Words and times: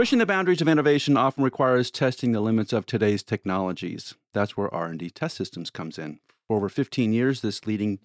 Pushing 0.00 0.18
the 0.18 0.24
boundaries 0.24 0.62
of 0.62 0.68
innovation 0.68 1.18
often 1.18 1.44
requires 1.44 1.90
testing 1.90 2.32
the 2.32 2.40
limits 2.40 2.72
of 2.72 2.86
today's 2.86 3.22
technologies. 3.22 4.14
That's 4.32 4.56
where 4.56 4.72
R&D 4.72 5.10
Test 5.10 5.36
Systems 5.36 5.68
comes 5.68 5.98
in. 5.98 6.20
For 6.48 6.56
over 6.56 6.70
15 6.70 7.12
years, 7.12 7.42
this 7.42 7.66
leading 7.66 7.98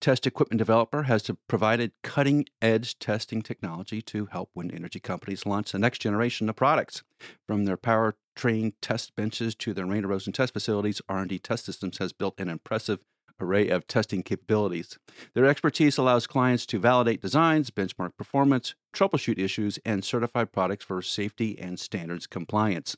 test 0.00 0.26
equipment 0.26 0.60
developer 0.60 1.02
has 1.02 1.30
provided 1.48 1.92
cutting-edge 2.02 2.98
testing 2.98 3.42
technology 3.42 4.00
to 4.00 4.30
help 4.32 4.48
wind 4.54 4.72
energy 4.74 4.98
companies 4.98 5.44
launch 5.44 5.72
the 5.72 5.78
next 5.78 5.98
generation 5.98 6.48
of 6.48 6.56
products. 6.56 7.02
From 7.46 7.66
their 7.66 7.76
powertrain 7.76 8.72
test 8.80 9.14
benches 9.14 9.54
to 9.56 9.74
their 9.74 9.84
rain 9.84 10.04
erosion 10.04 10.32
test 10.32 10.54
facilities, 10.54 11.02
R&D 11.06 11.38
Test 11.40 11.66
Systems 11.66 11.98
has 11.98 12.14
built 12.14 12.40
an 12.40 12.48
impressive 12.48 13.00
array 13.42 13.68
of 13.68 13.86
testing 13.86 14.22
capabilities. 14.22 14.98
Their 15.34 15.46
expertise 15.46 15.98
allows 15.98 16.26
clients 16.26 16.64
to 16.66 16.78
validate 16.78 17.20
designs, 17.20 17.70
benchmark 17.70 18.16
performance, 18.16 18.74
troubleshoot 18.94 19.38
issues, 19.38 19.78
and 19.84 20.04
certify 20.04 20.44
products 20.44 20.84
for 20.84 21.02
safety 21.02 21.58
and 21.58 21.78
standards 21.78 22.26
compliance. 22.26 22.96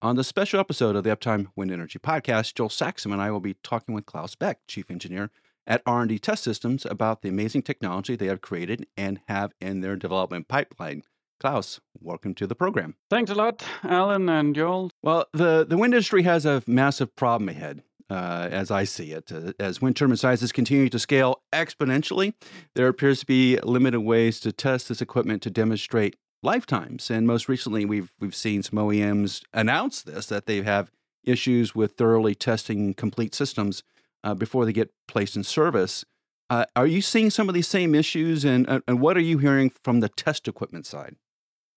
On 0.00 0.16
the 0.16 0.24
special 0.24 0.58
episode 0.58 0.96
of 0.96 1.04
the 1.04 1.14
Uptime 1.14 1.46
Wind 1.54 1.70
Energy 1.70 1.98
podcast, 1.98 2.54
Joel 2.54 2.68
Saxum 2.68 3.12
and 3.12 3.22
I 3.22 3.30
will 3.30 3.40
be 3.40 3.54
talking 3.62 3.94
with 3.94 4.06
Claus 4.06 4.34
Beck, 4.34 4.58
Chief 4.66 4.90
Engineer 4.90 5.30
at 5.64 5.82
R&D 5.86 6.18
Test 6.18 6.42
Systems, 6.42 6.84
about 6.84 7.22
the 7.22 7.28
amazing 7.28 7.62
technology 7.62 8.16
they 8.16 8.26
have 8.26 8.40
created 8.40 8.86
and 8.96 9.20
have 9.28 9.52
in 9.60 9.80
their 9.80 9.94
development 9.94 10.48
pipeline. 10.48 11.04
Claus, 11.38 11.80
welcome 12.00 12.34
to 12.36 12.46
the 12.46 12.54
program. 12.54 12.94
Thanks 13.10 13.30
a 13.30 13.34
lot, 13.34 13.64
Allen 13.82 14.28
and 14.28 14.54
Joel. 14.54 14.90
Well, 15.02 15.26
the, 15.32 15.66
the 15.68 15.76
wind 15.76 15.92
industry 15.92 16.22
has 16.22 16.46
a 16.46 16.62
massive 16.68 17.16
problem 17.16 17.48
ahead 17.48 17.82
uh, 18.12 18.48
as 18.52 18.70
I 18.70 18.84
see 18.84 19.12
it. 19.12 19.32
Uh, 19.32 19.52
as 19.58 19.80
wind 19.80 19.96
turbine 19.96 20.18
sizes 20.18 20.52
continue 20.52 20.90
to 20.90 20.98
scale 20.98 21.42
exponentially, 21.52 22.34
there 22.74 22.88
appears 22.88 23.20
to 23.20 23.26
be 23.26 23.58
limited 23.62 24.00
ways 24.00 24.38
to 24.40 24.52
test 24.52 24.88
this 24.88 25.00
equipment 25.00 25.42
to 25.42 25.50
demonstrate 25.50 26.16
lifetimes. 26.42 27.10
And 27.10 27.26
most 27.26 27.48
recently, 27.48 27.86
we've 27.86 28.12
we've 28.20 28.34
seen 28.34 28.62
some 28.62 28.78
OEMs 28.78 29.42
announce 29.54 30.02
this 30.02 30.26
that 30.26 30.44
they 30.46 30.60
have 30.60 30.90
issues 31.24 31.74
with 31.74 31.92
thoroughly 31.92 32.34
testing 32.34 32.92
complete 32.92 33.34
systems 33.34 33.82
uh, 34.24 34.34
before 34.34 34.66
they 34.66 34.72
get 34.72 34.90
placed 35.08 35.34
in 35.34 35.44
service. 35.44 36.04
Uh, 36.50 36.66
are 36.76 36.86
you 36.86 37.00
seeing 37.00 37.30
some 37.30 37.48
of 37.48 37.54
these 37.54 37.68
same 37.68 37.94
issues, 37.94 38.44
and 38.44 38.82
and 38.86 39.00
what 39.00 39.16
are 39.16 39.20
you 39.20 39.38
hearing 39.38 39.72
from 39.82 40.00
the 40.00 40.10
test 40.10 40.46
equipment 40.46 40.84
side? 40.84 41.16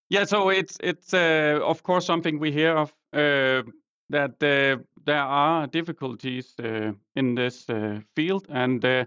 Yeah, 0.10 0.26
so 0.26 0.50
it's 0.50 0.78
it's 0.84 1.14
uh, 1.14 1.62
of 1.64 1.82
course 1.84 2.06
something 2.06 2.40
we 2.40 2.52
hear 2.52 2.76
of 2.76 2.94
uh, 3.14 3.64
that 4.10 4.84
there 5.06 5.24
are 5.24 5.68
difficulties 5.68 6.54
uh, 6.60 6.92
in 7.16 7.36
this 7.36 7.70
uh, 7.70 8.00
field, 8.16 8.48
and 8.50 8.84
uh, 8.84 9.06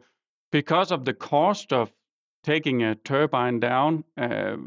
because 0.53 0.93
of 0.93 1.05
the 1.05 1.15
cost 1.15 1.73
of 1.73 1.93
taking 2.45 2.83
a 2.83 2.95
turbine 2.95 3.61
down 3.61 4.05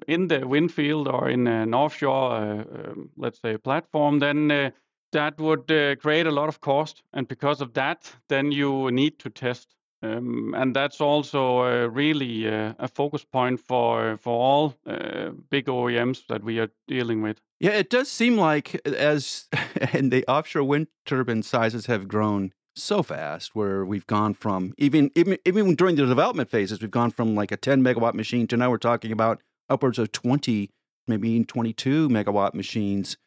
in 0.07 0.27
the 0.27 0.45
wind 0.45 0.71
field 0.71 1.07
or 1.07 1.29
in 1.29 1.47
an 1.47 1.73
offshore, 1.73 2.35
um, 2.35 3.09
let's 3.17 3.41
say, 3.41 3.57
platform, 3.57 4.19
then 4.19 4.73
that 5.13 5.39
would 5.39 5.67
create 6.01 6.27
a 6.27 6.31
lot 6.31 6.49
of 6.49 6.59
cost, 6.59 7.01
and 7.13 7.27
because 7.27 7.61
of 7.61 7.73
that, 7.73 8.13
then 8.27 8.51
you 8.51 8.91
need 8.91 9.17
to 9.19 9.29
test 9.29 9.73
um, 10.03 10.55
and 10.57 10.75
that's 10.75 10.99
also 10.99 11.59
uh, 11.59 11.87
really 11.87 12.47
uh, 12.47 12.73
a 12.79 12.87
focus 12.87 13.23
point 13.23 13.59
for 13.59 14.17
for 14.17 14.33
all 14.33 14.75
uh, 14.87 15.29
big 15.49 15.67
OEMs 15.67 16.25
that 16.27 16.43
we 16.43 16.59
are 16.59 16.69
dealing 16.87 17.21
with. 17.21 17.39
Yeah, 17.59 17.71
it 17.71 17.89
does 17.89 18.09
seem 18.09 18.37
like 18.37 18.75
as 18.87 19.47
and 19.93 20.11
the 20.11 20.25
offshore 20.27 20.63
wind 20.63 20.87
turbine 21.05 21.43
sizes 21.43 21.85
have 21.85 22.07
grown 22.07 22.53
so 22.75 23.03
fast, 23.03 23.53
where 23.53 23.85
we've 23.85 24.07
gone 24.07 24.33
from 24.33 24.73
even 24.77 25.11
even 25.15 25.37
even 25.45 25.75
during 25.75 25.95
the 25.95 26.05
development 26.05 26.49
phases, 26.49 26.81
we've 26.81 26.91
gone 26.91 27.11
from 27.11 27.35
like 27.35 27.51
a 27.51 27.57
10 27.57 27.83
megawatt 27.83 28.13
machine 28.13 28.47
to 28.47 28.57
now 28.57 28.69
we're 28.69 28.77
talking 28.77 29.11
about 29.11 29.41
upwards 29.69 29.99
of 29.99 30.11
20, 30.11 30.69
maybe 31.07 31.43
22 31.43 32.09
megawatt 32.09 32.53
machines. 32.53 33.17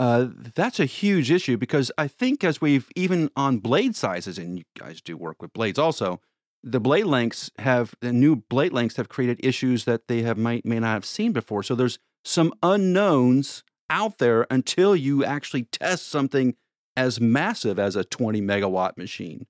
Uh, 0.00 0.28
that's 0.54 0.80
a 0.80 0.86
huge 0.86 1.30
issue 1.30 1.58
because 1.58 1.92
I 1.98 2.08
think 2.08 2.42
as 2.42 2.58
we've 2.58 2.88
even 2.96 3.30
on 3.36 3.58
blade 3.58 3.94
sizes, 3.94 4.38
and 4.38 4.56
you 4.56 4.64
guys 4.78 5.02
do 5.02 5.14
work 5.14 5.42
with 5.42 5.52
blades 5.52 5.78
also, 5.78 6.22
the 6.64 6.80
blade 6.80 7.04
lengths 7.04 7.50
have 7.58 7.94
the 8.00 8.10
new 8.10 8.36
blade 8.36 8.72
lengths 8.72 8.96
have 8.96 9.10
created 9.10 9.44
issues 9.44 9.84
that 9.84 10.08
they 10.08 10.22
have 10.22 10.38
might 10.38 10.64
may 10.64 10.80
not 10.80 10.94
have 10.94 11.04
seen 11.04 11.32
before. 11.32 11.62
So 11.62 11.74
there's 11.74 11.98
some 12.24 12.54
unknowns 12.62 13.62
out 13.90 14.16
there 14.16 14.46
until 14.50 14.96
you 14.96 15.22
actually 15.22 15.64
test 15.64 16.08
something 16.08 16.54
as 16.96 17.20
massive 17.20 17.78
as 17.78 17.94
a 17.94 18.02
20 18.02 18.40
megawatt 18.40 18.96
machine. 18.96 19.46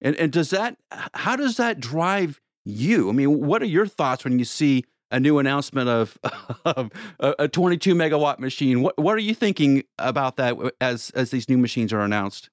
And 0.00 0.16
and 0.16 0.32
does 0.32 0.50
that 0.50 0.76
how 1.14 1.36
does 1.36 1.56
that 1.58 1.78
drive 1.78 2.40
you? 2.64 3.10
I 3.10 3.12
mean, 3.12 3.46
what 3.46 3.62
are 3.62 3.66
your 3.66 3.86
thoughts 3.86 4.24
when 4.24 4.40
you 4.40 4.44
see 4.44 4.84
a 5.14 5.20
new 5.20 5.38
announcement 5.38 5.88
of, 5.88 6.18
of 6.64 6.90
a 7.20 7.48
22 7.48 7.94
megawatt 7.94 8.38
machine. 8.38 8.82
What 8.82 8.98
what 8.98 9.14
are 9.14 9.20
you 9.20 9.34
thinking 9.34 9.84
about 9.98 10.36
that 10.36 10.56
as 10.80 11.10
as 11.10 11.30
these 11.30 11.48
new 11.48 11.58
machines 11.58 11.92
are 11.92 12.00
announced? 12.00 12.50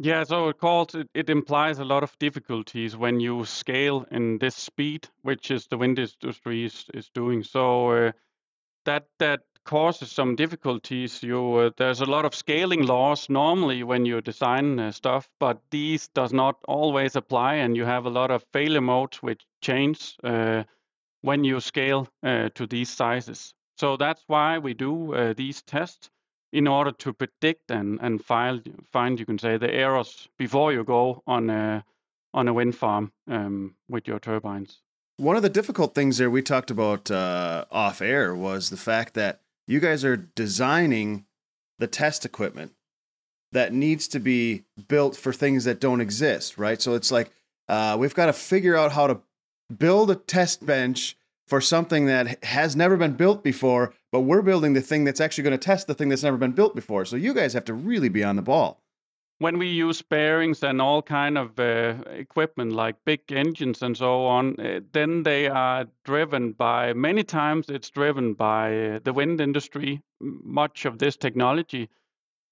Yeah, 0.00 0.22
so 0.22 0.48
it 0.48 0.58
calls 0.58 0.94
it, 0.94 1.08
it 1.14 1.28
implies 1.28 1.80
a 1.80 1.84
lot 1.84 2.04
of 2.04 2.16
difficulties 2.20 2.96
when 2.96 3.18
you 3.18 3.44
scale 3.44 4.06
in 4.12 4.38
this 4.38 4.54
speed, 4.54 5.08
which 5.22 5.50
is 5.50 5.66
the 5.66 5.76
wind 5.76 5.98
industry 5.98 6.64
is, 6.66 6.84
is 6.94 7.10
doing. 7.12 7.42
So 7.42 7.90
uh, 7.90 8.12
that 8.84 9.06
that 9.18 9.40
causes 9.64 10.12
some 10.12 10.36
difficulties. 10.36 11.22
You 11.22 11.54
uh, 11.54 11.70
there's 11.78 12.00
a 12.00 12.10
lot 12.10 12.24
of 12.24 12.34
scaling 12.34 12.86
laws 12.86 13.28
normally 13.28 13.82
when 13.82 14.04
you 14.04 14.20
design 14.20 14.78
uh, 14.78 14.92
stuff, 14.92 15.28
but 15.40 15.62
these 15.70 16.08
does 16.08 16.32
not 16.32 16.56
always 16.68 17.16
apply, 17.16 17.54
and 17.54 17.76
you 17.76 17.84
have 17.84 18.06
a 18.06 18.10
lot 18.20 18.30
of 18.30 18.44
failure 18.52 18.82
modes 18.82 19.22
which 19.22 19.44
change 19.62 20.16
uh, 20.22 20.62
when 21.22 21.44
you 21.44 21.60
scale 21.60 22.08
uh, 22.22 22.48
to 22.54 22.66
these 22.66 22.88
sizes. 22.88 23.54
So 23.76 23.96
that's 23.96 24.22
why 24.26 24.58
we 24.58 24.74
do 24.74 25.14
uh, 25.14 25.34
these 25.34 25.62
tests 25.62 26.10
in 26.52 26.66
order 26.66 26.92
to 26.92 27.12
predict 27.12 27.70
and, 27.70 27.98
and 28.00 28.24
file, 28.24 28.60
find, 28.90 29.20
you 29.20 29.26
can 29.26 29.38
say, 29.38 29.58
the 29.58 29.72
errors 29.72 30.28
before 30.38 30.72
you 30.72 30.82
go 30.82 31.22
on 31.26 31.50
a, 31.50 31.84
on 32.32 32.48
a 32.48 32.54
wind 32.54 32.74
farm 32.74 33.12
um, 33.28 33.74
with 33.88 34.08
your 34.08 34.18
turbines. 34.18 34.80
One 35.18 35.36
of 35.36 35.42
the 35.42 35.48
difficult 35.50 35.94
things 35.94 36.18
there 36.18 36.30
we 36.30 36.42
talked 36.42 36.70
about 36.70 37.10
uh, 37.10 37.64
off 37.70 38.00
air 38.00 38.34
was 38.34 38.70
the 38.70 38.76
fact 38.76 39.14
that 39.14 39.40
you 39.66 39.80
guys 39.80 40.04
are 40.04 40.16
designing 40.16 41.26
the 41.78 41.86
test 41.86 42.24
equipment 42.24 42.72
that 43.52 43.72
needs 43.72 44.08
to 44.08 44.20
be 44.20 44.64
built 44.88 45.16
for 45.16 45.32
things 45.32 45.64
that 45.64 45.80
don't 45.80 46.00
exist, 46.00 46.58
right? 46.58 46.80
So 46.80 46.94
it's 46.94 47.10
like 47.10 47.30
uh, 47.68 47.96
we've 47.98 48.14
got 48.14 48.26
to 48.26 48.32
figure 48.32 48.76
out 48.76 48.92
how 48.92 49.06
to 49.06 49.20
build 49.76 50.10
a 50.10 50.16
test 50.16 50.64
bench 50.64 51.16
for 51.46 51.60
something 51.60 52.06
that 52.06 52.44
has 52.44 52.76
never 52.76 52.96
been 52.96 53.14
built 53.14 53.42
before, 53.42 53.94
but 54.12 54.20
we're 54.20 54.42
building 54.42 54.74
the 54.74 54.82
thing 54.82 55.04
that's 55.04 55.20
actually 55.20 55.44
going 55.44 55.58
to 55.58 55.64
test 55.64 55.86
the 55.86 55.94
thing 55.94 56.10
that's 56.10 56.22
never 56.22 56.36
been 56.36 56.52
built 56.52 56.74
before. 56.74 57.06
So 57.06 57.16
you 57.16 57.32
guys 57.32 57.54
have 57.54 57.64
to 57.64 57.74
really 57.74 58.10
be 58.10 58.22
on 58.22 58.36
the 58.36 58.42
ball. 58.42 58.82
When 59.40 59.56
we 59.58 59.68
use 59.68 60.02
bearings 60.02 60.64
and 60.64 60.82
all 60.82 61.00
kind 61.00 61.38
of 61.38 61.58
uh, 61.60 61.94
equipment 62.10 62.72
like 62.72 62.96
big 63.04 63.20
engines 63.30 63.82
and 63.82 63.96
so 63.96 64.26
on, 64.26 64.58
uh, 64.58 64.80
then 64.92 65.22
they 65.22 65.46
are 65.46 65.86
driven 66.04 66.52
by 66.52 66.92
many 66.92 67.22
times 67.22 67.70
it's 67.70 67.88
driven 67.88 68.34
by 68.34 68.76
uh, 68.76 69.00
the 69.04 69.12
wind 69.12 69.40
industry. 69.40 70.02
Much 70.20 70.84
of 70.84 70.98
this 70.98 71.16
technology, 71.16 71.88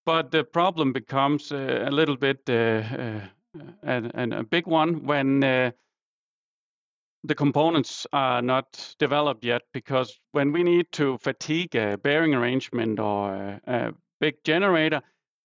but 0.06 0.30
the 0.30 0.44
problem 0.44 0.92
becomes 0.92 1.50
uh, 1.50 1.84
a 1.86 1.90
little 1.90 2.16
bit 2.16 2.48
and, 2.48 3.30
and, 3.82 4.32
a 4.32 4.44
big 4.44 4.68
one 4.68 5.04
when 5.04 5.72
the 7.26 7.34
components 7.34 8.06
are 8.12 8.40
not 8.40 8.94
developed 8.98 9.44
yet 9.44 9.62
because 9.72 10.18
when 10.32 10.52
we 10.52 10.62
need 10.62 10.86
to 10.92 11.18
fatigue 11.18 11.74
a 11.74 11.96
bearing 11.98 12.34
arrangement 12.34 13.00
or 13.00 13.34
a, 13.34 13.60
a 13.66 13.92
big 14.20 14.42
generator, 14.44 15.02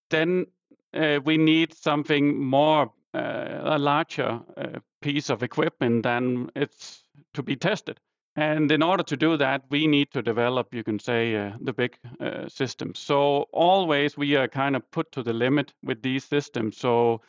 then 0.09 0.45
uh, 0.93 1.19
we 1.23 1.37
need 1.37 1.73
something 1.73 2.37
more, 2.43 2.91
uh, 3.13 3.59
a 3.63 3.79
larger 3.79 4.39
uh, 4.57 4.79
piece 5.01 5.29
of 5.29 5.43
equipment 5.43 6.03
than 6.03 6.49
it's 6.55 7.03
to 7.33 7.41
be 7.43 7.55
tested. 7.55 7.99
And 8.35 8.71
in 8.71 8.81
order 8.81 9.03
to 9.03 9.17
do 9.17 9.35
that, 9.37 9.63
we 9.69 9.87
need 9.87 10.11
to 10.11 10.21
develop, 10.21 10.73
you 10.73 10.83
can 10.83 10.99
say, 10.99 11.35
uh, 11.35 11.51
the 11.59 11.73
big 11.73 11.97
uh, 12.19 12.47
systems. 12.47 12.99
So 12.99 13.47
always 13.51 14.15
we 14.15 14.35
are 14.35 14.47
kind 14.47 14.75
of 14.75 14.89
put 14.91 15.11
to 15.13 15.23
the 15.23 15.33
limit 15.33 15.73
with 15.83 16.01
these 16.01 16.23
systems. 16.23 16.77
So 16.77 17.21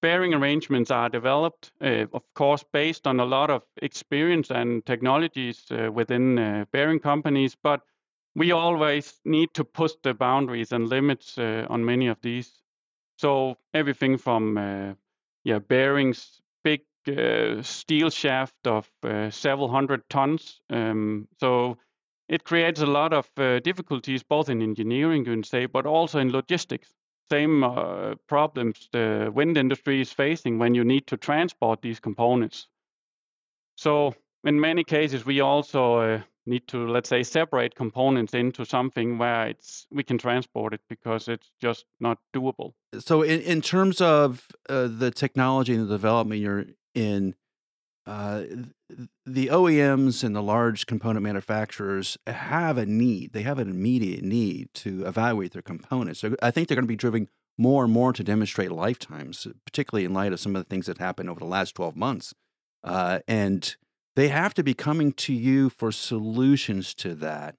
bearing 0.00 0.34
arrangements 0.34 0.90
are 0.90 1.08
developed, 1.08 1.72
uh, 1.80 2.06
of 2.12 2.22
course, 2.34 2.64
based 2.72 3.06
on 3.06 3.20
a 3.20 3.24
lot 3.24 3.50
of 3.50 3.62
experience 3.82 4.50
and 4.50 4.84
technologies 4.86 5.70
uh, 5.70 5.90
within 5.92 6.38
uh, 6.38 6.64
bearing 6.72 7.00
companies, 7.00 7.56
but 7.62 7.82
we 8.34 8.52
always 8.52 9.20
need 9.24 9.52
to 9.54 9.64
push 9.64 9.92
the 10.02 10.14
boundaries 10.14 10.72
and 10.72 10.88
limits 10.88 11.38
uh, 11.38 11.66
on 11.68 11.84
many 11.84 12.08
of 12.08 12.20
these. 12.22 12.50
So 13.18 13.56
everything 13.74 14.18
from 14.18 14.56
uh, 14.56 14.94
yeah 15.44 15.58
bearings, 15.58 16.40
big 16.64 16.82
uh, 17.08 17.62
steel 17.62 18.10
shaft 18.10 18.66
of 18.66 18.88
several 19.30 19.68
hundred 19.68 20.08
tons. 20.08 20.60
Um, 20.70 21.28
so 21.38 21.76
it 22.28 22.44
creates 22.44 22.80
a 22.80 22.86
lot 22.86 23.12
of 23.12 23.28
difficulties 23.62 24.22
both 24.22 24.48
in 24.48 24.62
engineering, 24.62 25.24
you 25.24 25.32
can 25.32 25.42
say, 25.42 25.66
but 25.66 25.86
also 25.86 26.18
in 26.20 26.30
logistics 26.30 26.94
same 27.30 27.64
uh, 27.64 28.14
problems 28.26 28.88
the 28.92 29.30
wind 29.34 29.56
industry 29.56 30.00
is 30.00 30.12
facing 30.12 30.58
when 30.58 30.74
you 30.74 30.84
need 30.84 31.06
to 31.06 31.16
transport 31.16 31.82
these 31.82 32.00
components. 32.00 32.66
So 33.76 34.14
in 34.44 34.60
many 34.60 34.84
cases, 34.84 35.24
we 35.24 35.40
also 35.40 35.96
uh, 35.96 36.20
need 36.46 36.66
to 36.68 36.88
let's 36.88 37.08
say 37.08 37.22
separate 37.22 37.74
components 37.74 38.34
into 38.34 38.64
something 38.64 39.18
where 39.18 39.48
it's 39.48 39.86
we 39.90 40.02
can 40.02 40.18
transport 40.18 40.74
it 40.74 40.80
because 40.88 41.28
it's 41.28 41.50
just 41.60 41.84
not 42.00 42.18
doable. 42.34 42.72
So, 42.98 43.22
in, 43.22 43.40
in 43.40 43.60
terms 43.62 44.00
of 44.00 44.46
uh, 44.68 44.88
the 44.88 45.10
technology 45.10 45.74
and 45.74 45.88
the 45.88 45.94
development 45.94 46.40
you're 46.40 46.66
in, 46.94 47.34
uh, 48.10 48.42
the 49.24 49.46
OEMs 49.46 50.24
and 50.24 50.34
the 50.34 50.42
large 50.42 50.86
component 50.86 51.22
manufacturers 51.22 52.18
have 52.26 52.76
a 52.76 52.84
need. 52.84 53.32
They 53.32 53.42
have 53.42 53.60
an 53.60 53.70
immediate 53.70 54.24
need 54.24 54.68
to 54.74 55.06
evaluate 55.06 55.52
their 55.52 55.62
components. 55.62 56.18
So 56.18 56.34
I 56.42 56.50
think 56.50 56.66
they're 56.66 56.74
going 56.74 56.86
to 56.86 56.88
be 56.88 56.96
driven 56.96 57.28
more 57.56 57.84
and 57.84 57.92
more 57.92 58.12
to 58.12 58.24
demonstrate 58.24 58.72
lifetimes, 58.72 59.46
particularly 59.64 60.04
in 60.04 60.12
light 60.12 60.32
of 60.32 60.40
some 60.40 60.56
of 60.56 60.60
the 60.60 60.68
things 60.68 60.86
that 60.86 60.98
happened 60.98 61.30
over 61.30 61.38
the 61.38 61.46
last 61.46 61.76
12 61.76 61.94
months. 61.94 62.34
Uh, 62.82 63.20
and 63.28 63.76
they 64.16 64.26
have 64.26 64.54
to 64.54 64.64
be 64.64 64.74
coming 64.74 65.12
to 65.12 65.32
you 65.32 65.70
for 65.70 65.92
solutions 65.92 66.94
to 66.94 67.14
that. 67.14 67.54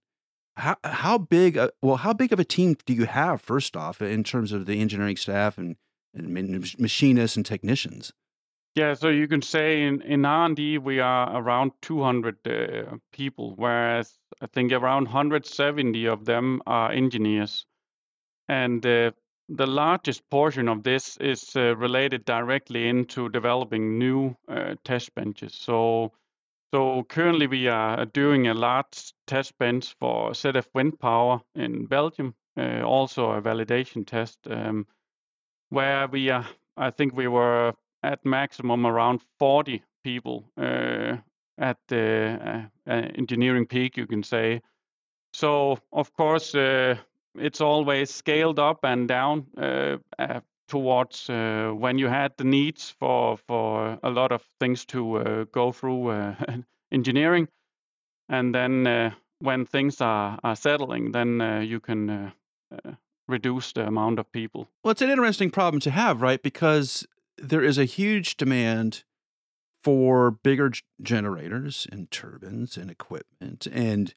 How, 0.57 0.75
how 0.83 1.17
big, 1.17 1.55
a, 1.55 1.71
well, 1.81 1.95
how 1.95 2.11
big 2.11 2.33
of 2.33 2.41
a 2.41 2.43
team 2.43 2.75
do 2.85 2.93
you 2.93 3.05
have, 3.05 3.41
first 3.41 3.77
off, 3.77 4.01
in 4.01 4.25
terms 4.25 4.51
of 4.51 4.65
the 4.65 4.81
engineering 4.81 5.15
staff 5.15 5.57
and, 5.57 5.77
and 6.13 6.29
machinists 6.77 7.37
and 7.37 7.45
technicians? 7.45 8.11
Yeah, 8.73 8.93
so 8.93 9.09
you 9.09 9.27
can 9.27 9.41
say 9.41 9.83
in, 9.83 10.01
in 10.01 10.23
R&D 10.23 10.77
we 10.77 11.01
are 11.01 11.35
around 11.35 11.73
200 11.81 12.37
uh, 12.47 12.97
people, 13.11 13.53
whereas 13.57 14.17
I 14.39 14.47
think 14.47 14.71
around 14.71 15.05
170 15.05 16.05
of 16.07 16.23
them 16.23 16.61
are 16.65 16.91
engineers. 16.91 17.65
And 18.47 18.85
uh, 18.85 19.11
the 19.49 19.67
largest 19.67 20.29
portion 20.29 20.69
of 20.69 20.83
this 20.83 21.17
is 21.17 21.53
uh, 21.57 21.75
related 21.75 22.23
directly 22.23 22.87
into 22.87 23.27
developing 23.27 23.97
new 23.97 24.37
uh, 24.47 24.75
test 24.85 25.13
benches. 25.15 25.53
So, 25.53 26.13
so 26.73 27.03
currently 27.03 27.47
we 27.47 27.67
are 27.67 28.05
doing 28.05 28.47
a 28.47 28.53
large 28.53 29.13
test 29.27 29.57
bench 29.57 29.95
for 29.99 30.31
ZF 30.31 30.67
Wind 30.73 30.97
Power 30.97 31.41
in 31.55 31.87
Belgium, 31.87 32.35
uh, 32.55 32.83
also 32.83 33.31
a 33.31 33.41
validation 33.41 34.07
test, 34.07 34.39
um, 34.49 34.87
where 35.67 36.07
we 36.07 36.29
are. 36.29 36.47
I 36.77 36.91
think 36.91 37.13
we 37.13 37.27
were 37.27 37.73
at 38.03 38.25
maximum 38.25 38.85
around 38.85 39.21
40 39.39 39.83
people 40.03 40.45
uh, 40.57 41.17
at 41.57 41.77
the 41.87 42.69
uh, 42.87 42.91
uh, 42.91 43.07
engineering 43.15 43.65
peak, 43.65 43.97
you 43.97 44.07
can 44.07 44.23
say. 44.23 44.61
So 45.33 45.77
of 45.93 46.13
course 46.13 46.55
it's 47.35 47.61
always 47.61 48.13
scaled 48.13 48.59
up 48.59 48.79
and 48.83 49.07
down 49.07 49.47
uh, 49.57 49.97
uh, 50.19 50.41
towards 50.67 51.29
uh, 51.29 51.71
when 51.73 51.97
you 51.97 52.07
had 52.07 52.33
the 52.37 52.43
needs 52.43 52.93
for 52.99 53.37
for 53.37 53.99
a 54.03 54.09
lot 54.09 54.31
of 54.31 54.41
things 54.59 54.85
to 54.85 55.47
go 55.51 55.71
through 55.71 56.33
engineering, 56.91 57.47
and 58.29 58.53
then 58.53 59.13
when 59.39 59.65
things 59.65 60.01
are, 60.01 60.39
are 60.43 60.55
settling, 60.55 61.11
then 61.11 61.63
you 61.65 61.79
can 61.79 62.33
reduce 63.27 63.73
the 63.73 63.87
amount 63.87 64.19
of 64.19 64.31
people. 64.31 64.67
Well, 64.83 64.91
it's 64.91 65.01
an 65.01 65.09
interesting 65.09 65.51
problem 65.51 65.79
to 65.81 65.91
have, 65.91 66.21
right? 66.21 66.41
Because 66.41 67.07
there 67.41 67.63
is 67.63 67.77
a 67.77 67.85
huge 67.85 68.37
demand 68.37 69.03
for 69.83 70.31
bigger 70.31 70.69
g- 70.69 70.81
generators 71.01 71.87
and 71.91 72.11
turbines 72.11 72.77
and 72.77 72.91
equipment, 72.91 73.67
and 73.67 74.13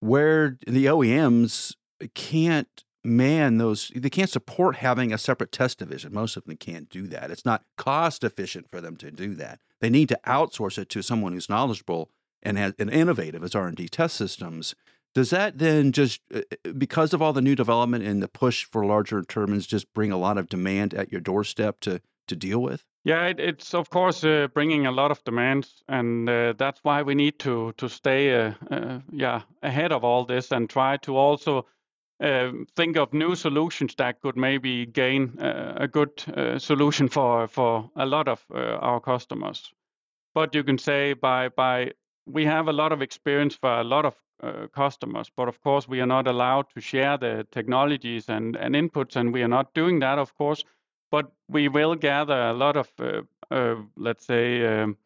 where 0.00 0.58
the 0.66 0.86
OEMs 0.86 1.76
can't 2.14 2.84
man 3.04 3.58
those 3.58 3.90
they 3.94 4.10
can't 4.10 4.30
support 4.30 4.76
having 4.76 5.12
a 5.12 5.18
separate 5.18 5.52
test 5.52 5.78
division. 5.78 6.12
Most 6.12 6.36
of 6.36 6.44
them 6.44 6.56
can't 6.56 6.88
do 6.88 7.06
that. 7.08 7.30
It's 7.30 7.44
not 7.44 7.64
cost 7.76 8.24
efficient 8.24 8.68
for 8.70 8.80
them 8.80 8.96
to 8.98 9.10
do 9.10 9.34
that. 9.36 9.60
They 9.80 9.90
need 9.90 10.08
to 10.10 10.20
outsource 10.26 10.78
it 10.78 10.88
to 10.90 11.02
someone 11.02 11.32
who's 11.32 11.48
knowledgeable 11.48 12.10
and 12.42 12.58
has 12.58 12.74
and 12.78 12.90
innovative 12.90 13.42
as 13.42 13.54
r&d 13.54 13.88
test 13.88 14.16
systems. 14.16 14.74
Does 15.14 15.30
that 15.30 15.58
then 15.58 15.92
just 15.92 16.20
uh, 16.34 16.40
uh, 16.64 16.72
because 16.72 17.12
of 17.12 17.20
all 17.20 17.32
the 17.32 17.42
new 17.42 17.54
development 17.54 18.04
and 18.04 18.22
the 18.22 18.28
push 18.28 18.64
for 18.64 18.86
larger 18.86 19.22
turbines 19.22 19.66
just 19.66 19.92
bring 19.92 20.10
a 20.10 20.16
lot 20.16 20.38
of 20.38 20.48
demand 20.48 20.94
at 20.94 21.12
your 21.12 21.20
doorstep 21.20 21.80
to 21.80 22.00
to 22.26 22.36
deal 22.36 22.60
with 22.60 22.84
yeah 23.04 23.26
it, 23.26 23.40
it's 23.40 23.74
of 23.74 23.90
course 23.90 24.24
uh, 24.24 24.48
bringing 24.54 24.86
a 24.86 24.92
lot 24.92 25.10
of 25.10 25.22
demands 25.24 25.82
and 25.88 26.28
uh, 26.28 26.52
that's 26.56 26.80
why 26.82 27.02
we 27.02 27.14
need 27.14 27.38
to 27.38 27.72
to 27.76 27.88
stay 27.88 28.34
uh, 28.34 28.52
uh 28.70 29.00
yeah 29.10 29.42
ahead 29.62 29.92
of 29.92 30.04
all 30.04 30.24
this 30.24 30.52
and 30.52 30.70
try 30.70 30.96
to 30.96 31.16
also 31.16 31.66
um, 32.20 32.66
think 32.76 32.96
of 32.96 33.12
new 33.12 33.34
solutions 33.34 33.94
that 33.96 34.20
could 34.20 34.36
maybe 34.36 34.86
gain 34.86 35.38
uh, 35.40 35.74
a 35.76 35.88
good 35.88 36.22
uh, 36.36 36.58
solution 36.58 37.08
for 37.08 37.48
for 37.48 37.90
a 37.96 38.06
lot 38.06 38.28
of 38.28 38.44
our 38.50 39.00
customers. 39.00 39.72
But 40.34 40.54
you 40.54 40.62
can 40.62 40.78
say 40.78 41.14
by 41.14 41.48
by 41.48 41.92
we 42.26 42.44
have 42.44 42.68
a 42.68 42.72
lot 42.72 42.92
of 42.92 43.02
experience 43.02 43.56
for 43.56 43.80
a 43.80 43.84
lot 43.84 44.04
of 44.04 44.14
customers, 44.72 45.30
but 45.36 45.48
of 45.48 45.60
course 45.60 45.88
we 45.88 46.00
are 46.00 46.06
not 46.06 46.26
allowed 46.26 46.66
to 46.74 46.80
share 46.80 47.18
the 47.18 47.46
technologies 47.50 48.28
and, 48.28 48.56
and 48.56 48.74
inputs, 48.74 49.16
and 49.16 49.32
we 49.32 49.42
are 49.42 49.48
not 49.48 49.74
doing 49.74 50.00
that, 50.00 50.18
of 50.18 50.34
course. 50.34 50.64
But 51.12 51.30
we 51.48 51.68
will 51.68 51.94
gather 51.94 52.48
a 52.48 52.54
lot 52.54 52.76
of, 52.76 52.90
uh, 52.98 53.22
uh, 53.54 53.76
let's 53.96 54.26
say, 54.26 54.66
um, 54.66 54.96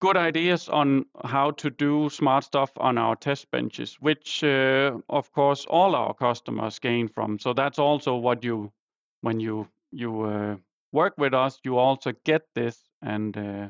good 0.00 0.16
ideas 0.16 0.68
on 0.68 1.04
how 1.24 1.50
to 1.52 1.70
do 1.70 2.08
smart 2.10 2.44
stuff 2.44 2.70
on 2.76 2.98
our 2.98 3.16
test 3.16 3.50
benches, 3.50 3.96
which 4.00 4.42
uh, 4.44 4.98
of 5.08 5.32
course 5.32 5.66
all 5.68 5.94
our 5.94 6.14
customers 6.14 6.78
gain 6.78 7.08
from. 7.08 7.38
So 7.38 7.52
that's 7.52 7.78
also 7.78 8.16
what 8.16 8.44
you, 8.44 8.72
when 9.20 9.40
you 9.40 9.68
you 9.92 10.22
uh, 10.22 10.56
work 10.92 11.14
with 11.18 11.34
us, 11.34 11.60
you 11.64 11.78
also 11.78 12.12
get 12.24 12.42
this, 12.54 12.78
and 13.02 13.36
uh, 13.36 13.68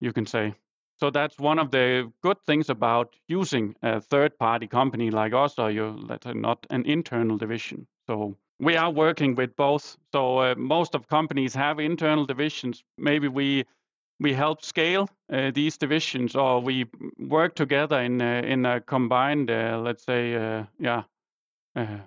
you 0.00 0.12
can 0.12 0.26
say. 0.26 0.54
So 1.00 1.10
that's 1.10 1.38
one 1.38 1.58
of 1.58 1.70
the 1.70 2.10
good 2.22 2.38
things 2.46 2.70
about 2.70 3.16
using 3.28 3.76
a 3.82 4.00
third-party 4.00 4.68
company 4.68 5.10
like 5.10 5.34
us, 5.34 5.58
or 5.58 5.70
you 5.70 5.96
let's 6.08 6.24
say 6.24 6.32
not 6.34 6.66
an 6.70 6.84
internal 6.86 7.36
division. 7.38 7.86
So 8.06 8.36
we 8.58 8.76
are 8.76 8.90
working 8.90 9.34
with 9.34 9.54
both. 9.56 9.96
So 10.12 10.38
uh, 10.38 10.54
most 10.56 10.94
of 10.94 11.08
companies 11.08 11.54
have 11.54 11.78
internal 11.78 12.24
divisions. 12.24 12.82
Maybe 12.98 13.28
we 13.28 13.64
we 14.18 14.32
help 14.32 14.64
scale 14.64 15.08
uh, 15.32 15.50
these 15.50 15.76
divisions 15.76 16.34
or 16.34 16.60
we 16.60 16.86
work 17.18 17.54
together 17.54 18.00
in 18.00 18.22
uh, 18.22 18.42
in 18.44 18.64
a 18.64 18.80
combined 18.80 19.50
uh, 19.50 19.80
let's 19.82 20.04
say 20.04 20.34
uh, 20.34 20.64
yeah 20.78 21.02
uh, 21.74 21.98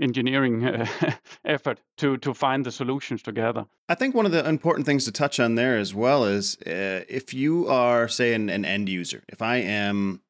engineering 0.00 0.64
effort 1.44 1.80
to 1.98 2.16
to 2.18 2.32
find 2.32 2.64
the 2.64 2.72
solutions 2.72 3.22
together 3.22 3.66
i 3.88 3.94
think 3.94 4.14
one 4.14 4.24
of 4.24 4.32
the 4.32 4.48
important 4.48 4.86
things 4.86 5.04
to 5.04 5.12
touch 5.12 5.38
on 5.38 5.56
there 5.56 5.76
as 5.76 5.94
well 5.94 6.24
is 6.24 6.56
if 6.64 7.34
you 7.34 7.68
are 7.68 8.08
say 8.08 8.32
an, 8.32 8.48
an 8.48 8.64
end 8.64 8.88
user 8.88 9.22
if 9.28 9.42
i 9.42 9.56
am 9.56 10.22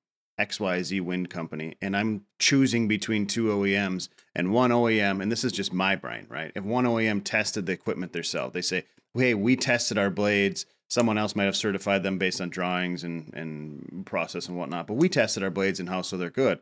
xyz 0.48 1.00
wind 1.00 1.30
company 1.30 1.76
and 1.80 1.96
i'm 1.96 2.22
choosing 2.38 2.88
between 2.88 3.26
two 3.26 3.46
oems 3.46 4.08
and 4.34 4.52
one 4.52 4.70
oem 4.70 5.20
and 5.22 5.30
this 5.30 5.44
is 5.44 5.52
just 5.52 5.72
my 5.72 5.94
brain 5.96 6.26
right 6.28 6.52
if 6.54 6.64
one 6.64 6.84
oem 6.84 7.22
tested 7.22 7.66
the 7.66 7.72
equipment 7.72 8.12
themselves 8.12 8.54
they 8.54 8.62
say 8.62 8.84
hey 9.14 9.34
we 9.34 9.56
tested 9.56 9.98
our 9.98 10.10
blades 10.10 10.66
someone 10.90 11.16
else 11.16 11.36
might 11.36 11.44
have 11.44 11.56
certified 11.56 12.02
them 12.02 12.18
based 12.18 12.40
on 12.40 12.50
drawings 12.50 13.04
and, 13.04 13.32
and 13.32 14.04
process 14.04 14.48
and 14.48 14.58
whatnot. 14.58 14.86
But 14.86 14.94
we 14.94 15.08
tested 15.08 15.42
our 15.42 15.50
blades 15.50 15.80
in 15.80 15.86
house, 15.86 16.08
so 16.08 16.16
they're 16.16 16.30
good. 16.30 16.58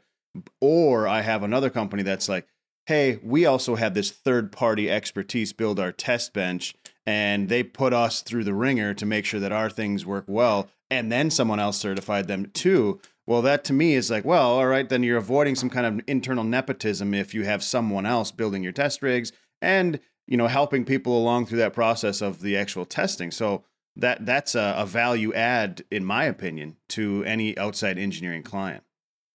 Or 0.60 1.08
I 1.08 1.22
have 1.22 1.42
another 1.42 1.70
company 1.70 2.02
that's 2.02 2.28
like, 2.28 2.46
hey, 2.86 3.18
we 3.22 3.46
also 3.46 3.74
have 3.74 3.94
this 3.94 4.10
third 4.10 4.52
party 4.52 4.90
expertise 4.90 5.52
build 5.52 5.80
our 5.80 5.92
test 5.92 6.32
bench, 6.32 6.74
and 7.06 7.48
they 7.48 7.62
put 7.62 7.92
us 7.92 8.20
through 8.20 8.44
the 8.44 8.54
ringer 8.54 8.94
to 8.94 9.06
make 9.06 9.24
sure 9.24 9.40
that 9.40 9.52
our 9.52 9.70
things 9.70 10.06
work 10.06 10.24
well. 10.28 10.68
And 10.90 11.10
then 11.10 11.30
someone 11.30 11.60
else 11.60 11.78
certified 11.78 12.28
them 12.28 12.50
too. 12.52 13.00
Well, 13.28 13.42
that 13.42 13.62
to 13.64 13.74
me 13.74 13.92
is 13.92 14.10
like, 14.10 14.24
well, 14.24 14.52
all 14.52 14.66
right, 14.66 14.88
then 14.88 15.02
you're 15.02 15.18
avoiding 15.18 15.54
some 15.54 15.68
kind 15.68 15.84
of 15.84 16.00
internal 16.06 16.44
nepotism 16.44 17.12
if 17.12 17.34
you 17.34 17.44
have 17.44 17.62
someone 17.62 18.06
else 18.06 18.30
building 18.30 18.62
your 18.62 18.72
test 18.72 19.02
rigs 19.02 19.32
and 19.60 20.00
you 20.26 20.38
know 20.38 20.46
helping 20.46 20.86
people 20.86 21.14
along 21.14 21.44
through 21.44 21.58
that 21.58 21.74
process 21.74 22.22
of 22.22 22.40
the 22.40 22.56
actual 22.56 22.86
testing. 22.86 23.30
So 23.30 23.64
that 23.96 24.24
that's 24.24 24.54
a, 24.54 24.74
a, 24.78 24.86
value 24.86 25.34
add, 25.34 25.82
in 25.90 26.06
my 26.06 26.24
opinion, 26.24 26.76
to 26.88 27.22
any 27.26 27.56
outside 27.58 27.98
engineering 27.98 28.42
client. 28.42 28.82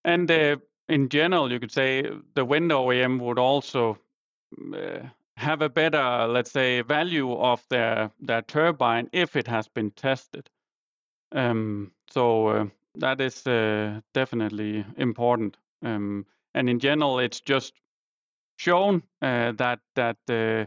And 0.04 0.28
uh, 0.28 0.56
in 0.88 1.08
general, 1.08 1.52
you 1.52 1.60
could 1.60 1.70
say 1.70 2.02
the 2.34 2.44
wind 2.44 2.72
OEM 2.72 3.20
would 3.20 3.38
also 3.38 3.96
uh, 4.74 5.06
have 5.36 5.62
a 5.62 5.68
better, 5.68 6.26
let's 6.26 6.50
say, 6.50 6.80
value 6.80 7.32
of 7.32 7.64
their 7.70 8.10
their 8.18 8.42
turbine 8.42 9.08
if 9.12 9.36
it 9.36 9.46
has 9.46 9.68
been 9.68 9.92
tested. 9.92 10.50
Um, 11.30 11.92
so 12.10 12.48
uh, 12.48 12.66
that 12.98 13.20
is 13.20 13.46
uh, 13.46 14.00
definitely 14.12 14.84
important. 14.96 15.56
Um, 15.82 16.26
and 16.54 16.68
in 16.68 16.78
general, 16.78 17.18
it's 17.18 17.40
just 17.40 17.74
shown 18.56 19.02
uh, 19.22 19.52
that 19.52 19.80
that 19.94 20.16
uh, 20.28 20.66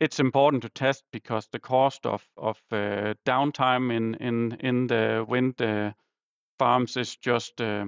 it's 0.00 0.20
important 0.20 0.62
to 0.62 0.68
test 0.68 1.04
because 1.12 1.48
the 1.52 1.58
cost 1.58 2.06
of 2.06 2.26
of 2.36 2.60
uh, 2.72 3.14
downtime 3.24 3.94
in 3.94 4.14
in 4.14 4.56
in 4.60 4.86
the 4.86 5.24
wind 5.28 5.60
uh, 5.60 5.92
farms 6.58 6.96
is 6.96 7.16
just 7.16 7.60
uh, 7.60 7.86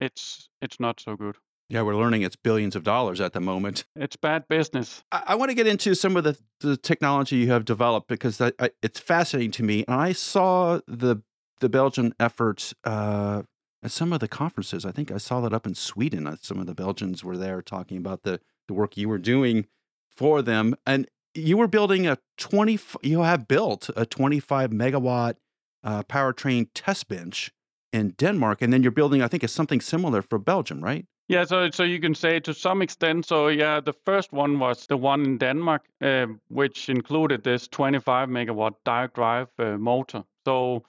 it's 0.00 0.48
it's 0.60 0.80
not 0.80 1.00
so 1.00 1.16
good. 1.16 1.36
Yeah, 1.68 1.82
we're 1.82 1.96
learning 1.96 2.20
it's 2.22 2.36
billions 2.36 2.76
of 2.76 2.82
dollars 2.82 3.20
at 3.20 3.32
the 3.32 3.40
moment. 3.40 3.86
It's 3.96 4.16
bad 4.16 4.46
business. 4.46 5.02
I, 5.10 5.22
I 5.28 5.34
want 5.36 5.50
to 5.50 5.54
get 5.54 5.66
into 5.66 5.94
some 5.94 6.18
of 6.18 6.24
the, 6.24 6.36
the 6.60 6.76
technology 6.76 7.36
you 7.36 7.50
have 7.50 7.64
developed 7.64 8.08
because 8.08 8.42
I, 8.42 8.52
I, 8.58 8.70
it's 8.82 9.00
fascinating 9.00 9.52
to 9.52 9.62
me. 9.62 9.84
And 9.88 9.98
I 9.98 10.12
saw 10.12 10.80
the 10.86 11.22
the 11.62 11.70
Belgian 11.70 12.14
efforts 12.20 12.74
uh, 12.84 13.42
at 13.82 13.90
some 13.90 14.12
of 14.12 14.20
the 14.20 14.28
conferences. 14.28 14.84
I 14.84 14.92
think 14.92 15.10
I 15.10 15.16
saw 15.16 15.40
that 15.40 15.54
up 15.54 15.66
in 15.66 15.74
Sweden. 15.74 16.26
Uh, 16.26 16.36
some 16.40 16.58
of 16.58 16.66
the 16.66 16.74
Belgians 16.74 17.24
were 17.24 17.38
there 17.38 17.62
talking 17.62 17.96
about 17.96 18.24
the 18.24 18.40
the 18.68 18.74
work 18.74 18.96
you 18.96 19.08
were 19.08 19.18
doing 19.18 19.66
for 20.14 20.42
them, 20.42 20.76
and 20.86 21.08
you 21.34 21.56
were 21.56 21.68
building 21.68 22.06
a 22.06 22.18
twenty. 22.36 22.78
You 23.02 23.22
have 23.22 23.48
built 23.48 23.88
a 23.96 24.04
twenty 24.04 24.40
five 24.40 24.70
megawatt 24.70 25.36
uh, 25.82 26.02
powertrain 26.02 26.68
test 26.74 27.08
bench 27.08 27.52
in 27.92 28.10
Denmark, 28.10 28.62
and 28.62 28.72
then 28.72 28.82
you're 28.82 28.92
building, 28.92 29.22
I 29.22 29.28
think, 29.28 29.44
it's 29.44 29.52
something 29.52 29.80
similar 29.80 30.22
for 30.22 30.38
Belgium, 30.38 30.82
right? 30.82 31.06
Yeah, 31.28 31.44
so 31.44 31.70
so 31.70 31.82
you 31.82 32.00
can 32.00 32.14
say 32.14 32.40
to 32.40 32.52
some 32.52 32.82
extent. 32.82 33.26
So 33.26 33.48
yeah, 33.48 33.80
the 33.80 33.94
first 34.04 34.32
one 34.32 34.58
was 34.58 34.86
the 34.86 34.96
one 34.96 35.24
in 35.24 35.38
Denmark, 35.38 35.82
uh, 36.00 36.26
which 36.48 36.88
included 36.88 37.42
this 37.42 37.68
25 37.68 38.28
megawatt 38.28 38.74
direct 38.84 39.14
drive 39.14 39.48
uh, 39.58 39.78
motor. 39.78 40.24
So 40.44 40.82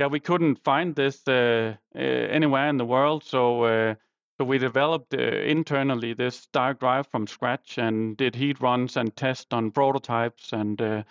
yeah, 0.00 0.06
we 0.06 0.20
couldn't 0.20 0.64
find 0.64 0.94
this 0.94 1.28
uh, 1.28 1.76
uh 1.94 1.98
anywhere 1.98 2.68
in 2.68 2.78
the 2.78 2.86
world. 2.86 3.24
So 3.24 3.64
uh, 3.64 3.94
so 4.38 4.44
we 4.44 4.58
developed 4.58 5.14
uh, 5.14 5.18
internally 5.18 6.14
this 6.14 6.48
direct 6.52 6.80
drive 6.80 7.06
from 7.08 7.26
scratch 7.26 7.78
and 7.78 8.16
did 8.16 8.34
heat 8.34 8.60
runs 8.60 8.96
and 8.96 9.14
tests 9.14 9.52
on 9.52 9.70
prototypes 9.70 10.52
and 10.52 11.04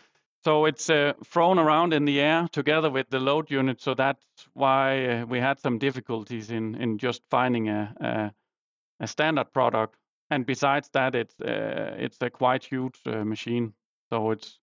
so 0.44 0.66
it's 0.66 0.90
uh, 0.90 1.14
thrown 1.26 1.60
around 1.60 1.94
in 1.94 2.06
the 2.06 2.22
air 2.22 2.48
together 2.52 2.90
with 2.90 3.10
the 3.10 3.20
load 3.20 3.52
unit. 3.52 3.82
So 3.82 3.94
that's 3.94 4.24
why 4.54 5.06
uh, 5.06 5.26
we 5.26 5.40
had 5.40 5.60
some 5.60 5.78
difficulties 5.78 6.50
in, 6.50 6.76
in 6.76 6.98
just 6.98 7.22
finding 7.30 7.68
a, 7.68 7.94
a, 8.00 9.04
a 9.04 9.08
standard 9.08 9.52
product. 9.52 9.96
And 10.30 10.46
besides 10.46 10.90
that, 10.94 11.16
it's 11.16 11.36
uh, 11.42 11.96
it's 11.98 12.18
a 12.22 12.30
quite 12.30 12.64
huge 12.64 13.00
uh, 13.06 13.26
machine. 13.26 13.74
So 14.10 14.32
it's 14.32 14.60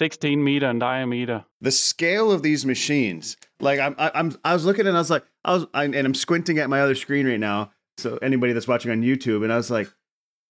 16 0.00 0.42
meter 0.42 0.70
in 0.70 0.78
diameter. 0.78 1.44
The 1.60 1.70
scale 1.70 2.32
of 2.32 2.42
these 2.42 2.64
machines, 2.64 3.36
like 3.60 3.78
I'm, 3.78 3.94
I'm, 3.98 4.34
I 4.42 4.54
was 4.54 4.64
looking 4.64 4.86
and 4.86 4.96
I 4.96 5.00
was 5.00 5.10
like, 5.10 5.24
I 5.44 5.52
was, 5.52 5.66
I, 5.74 5.84
and 5.84 5.94
I'm 5.94 6.14
squinting 6.14 6.58
at 6.58 6.70
my 6.70 6.80
other 6.80 6.94
screen 6.94 7.26
right 7.26 7.38
now. 7.38 7.72
So 7.98 8.18
anybody 8.22 8.54
that's 8.54 8.66
watching 8.66 8.90
on 8.90 9.02
YouTube, 9.02 9.44
and 9.44 9.52
I 9.52 9.56
was 9.56 9.70
like, 9.70 9.92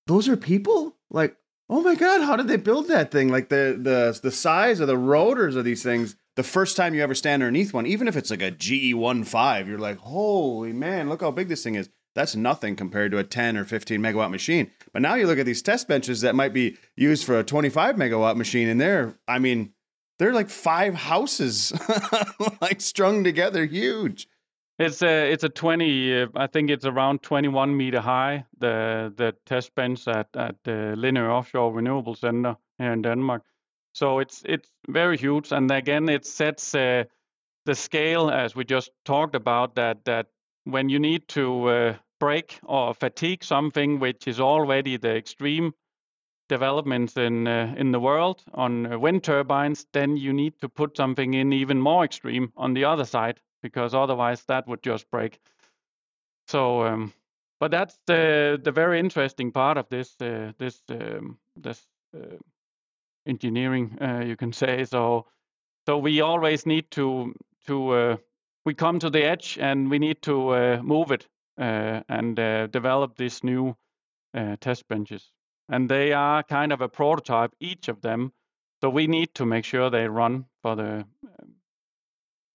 those 0.06 0.28
are 0.28 0.36
people. 0.36 0.94
Like 1.10 1.36
oh 1.68 1.80
my 1.82 1.96
god, 1.96 2.22
how 2.22 2.36
did 2.36 2.46
they 2.46 2.56
build 2.56 2.86
that 2.88 3.10
thing? 3.10 3.28
Like 3.28 3.48
the 3.48 3.76
the 3.76 4.18
the 4.22 4.30
size 4.30 4.78
of 4.78 4.86
the 4.86 4.96
rotors 4.98 5.56
of 5.56 5.64
these 5.64 5.82
things. 5.82 6.14
The 6.36 6.42
first 6.44 6.76
time 6.76 6.94
you 6.94 7.02
ever 7.02 7.14
stand 7.14 7.42
underneath 7.42 7.74
one, 7.74 7.86
even 7.86 8.06
if 8.06 8.16
it's 8.16 8.30
like 8.30 8.40
a 8.40 8.52
GE15, 8.52 9.66
you're 9.66 9.78
like, 9.78 9.98
holy 9.98 10.72
man, 10.72 11.08
look 11.08 11.22
how 11.22 11.32
big 11.32 11.48
this 11.48 11.64
thing 11.64 11.74
is. 11.74 11.88
That's 12.14 12.34
nothing 12.34 12.76
compared 12.76 13.12
to 13.12 13.18
a 13.18 13.24
10 13.24 13.56
or 13.56 13.64
15 13.64 14.00
megawatt 14.00 14.30
machine. 14.30 14.70
But 14.92 15.02
now 15.02 15.14
you 15.14 15.26
look 15.26 15.38
at 15.38 15.46
these 15.46 15.62
test 15.62 15.86
benches 15.86 16.22
that 16.22 16.34
might 16.34 16.52
be 16.52 16.76
used 16.96 17.24
for 17.24 17.38
a 17.38 17.44
25 17.44 17.96
megawatt 17.96 18.36
machine, 18.36 18.68
and 18.68 18.80
they're, 18.80 19.16
I 19.28 19.38
mean, 19.38 19.72
they're 20.18 20.34
like 20.34 20.50
five 20.50 20.94
houses, 20.94 21.72
like 22.60 22.80
strung 22.80 23.24
together, 23.24 23.64
huge. 23.64 24.26
It's 24.78 25.02
a 25.02 25.30
it's 25.30 25.44
a 25.44 25.48
20. 25.50 26.22
Uh, 26.22 26.26
I 26.36 26.46
think 26.46 26.70
it's 26.70 26.86
around 26.86 27.22
21 27.22 27.76
meter 27.76 28.00
high. 28.00 28.46
The 28.58 29.12
the 29.14 29.34
test 29.44 29.74
bench 29.74 30.08
at 30.08 30.28
at 30.34 30.56
the 30.64 30.94
Lindø 30.96 31.28
Offshore 31.28 31.72
Renewable 31.72 32.14
Center 32.14 32.56
here 32.78 32.92
in 32.92 33.02
Denmark. 33.02 33.42
So 33.92 34.20
it's 34.20 34.42
it's 34.46 34.70
very 34.88 35.18
huge, 35.18 35.52
and 35.52 35.70
again, 35.70 36.08
it 36.08 36.24
sets 36.24 36.74
uh, 36.74 37.04
the 37.66 37.74
scale 37.74 38.30
as 38.30 38.56
we 38.56 38.64
just 38.64 38.90
talked 39.04 39.34
about. 39.34 39.74
That 39.74 40.04
that 40.06 40.28
when 40.64 40.88
you 40.88 40.98
need 40.98 41.28
to 41.28 41.68
uh, 41.68 41.94
break 42.18 42.58
or 42.64 42.94
fatigue 42.94 43.42
something 43.42 43.98
which 43.98 44.28
is 44.28 44.40
already 44.40 44.96
the 44.96 45.16
extreme 45.16 45.72
developments 46.48 47.16
in 47.16 47.46
uh, 47.46 47.74
in 47.78 47.92
the 47.92 48.00
world 48.00 48.42
on 48.54 48.92
uh, 48.92 48.98
wind 48.98 49.22
turbines, 49.24 49.86
then 49.92 50.16
you 50.16 50.32
need 50.32 50.52
to 50.60 50.68
put 50.68 50.96
something 50.96 51.34
in 51.34 51.52
even 51.52 51.80
more 51.80 52.04
extreme 52.04 52.52
on 52.56 52.74
the 52.74 52.84
other 52.84 53.04
side 53.04 53.40
because 53.62 53.94
otherwise 53.94 54.44
that 54.44 54.66
would 54.66 54.82
just 54.82 55.10
break. 55.10 55.38
So, 56.48 56.82
um, 56.82 57.12
but 57.60 57.70
that's 57.70 57.98
the 58.06 58.60
the 58.62 58.72
very 58.72 58.98
interesting 58.98 59.52
part 59.52 59.78
of 59.78 59.88
this 59.88 60.20
uh, 60.20 60.52
this 60.58 60.82
um, 60.90 61.38
this 61.56 61.80
uh, 62.14 62.36
engineering, 63.26 63.98
uh, 64.00 64.24
you 64.26 64.36
can 64.36 64.52
say. 64.52 64.84
So, 64.84 65.26
so 65.86 65.98
we 65.98 66.20
always 66.20 66.66
need 66.66 66.90
to 66.90 67.32
to 67.66 67.90
uh, 67.90 68.16
we 68.64 68.74
come 68.74 68.98
to 68.98 69.10
the 69.10 69.24
edge 69.24 69.58
and 69.60 69.90
we 69.90 69.98
need 69.98 70.22
to 70.22 70.50
uh, 70.50 70.80
move 70.82 71.10
it 71.10 71.26
uh, 71.58 72.02
and 72.08 72.36
develop 72.72 73.16
these 73.16 73.42
new 73.42 73.76
test 74.60 74.86
benches. 74.88 75.32
And 75.68 75.88
they 75.88 76.12
are 76.12 76.42
kind 76.42 76.72
of 76.72 76.80
a 76.80 76.88
prototype, 76.88 77.52
each 77.60 77.88
of 77.88 78.00
them. 78.00 78.32
So 78.80 78.90
we 78.90 79.06
need 79.06 79.34
to 79.34 79.46
make 79.46 79.64
sure 79.64 79.90
they 79.90 80.08
run 80.08 80.46
for 80.62 80.74
the 80.74 81.04
um, 81.24 81.54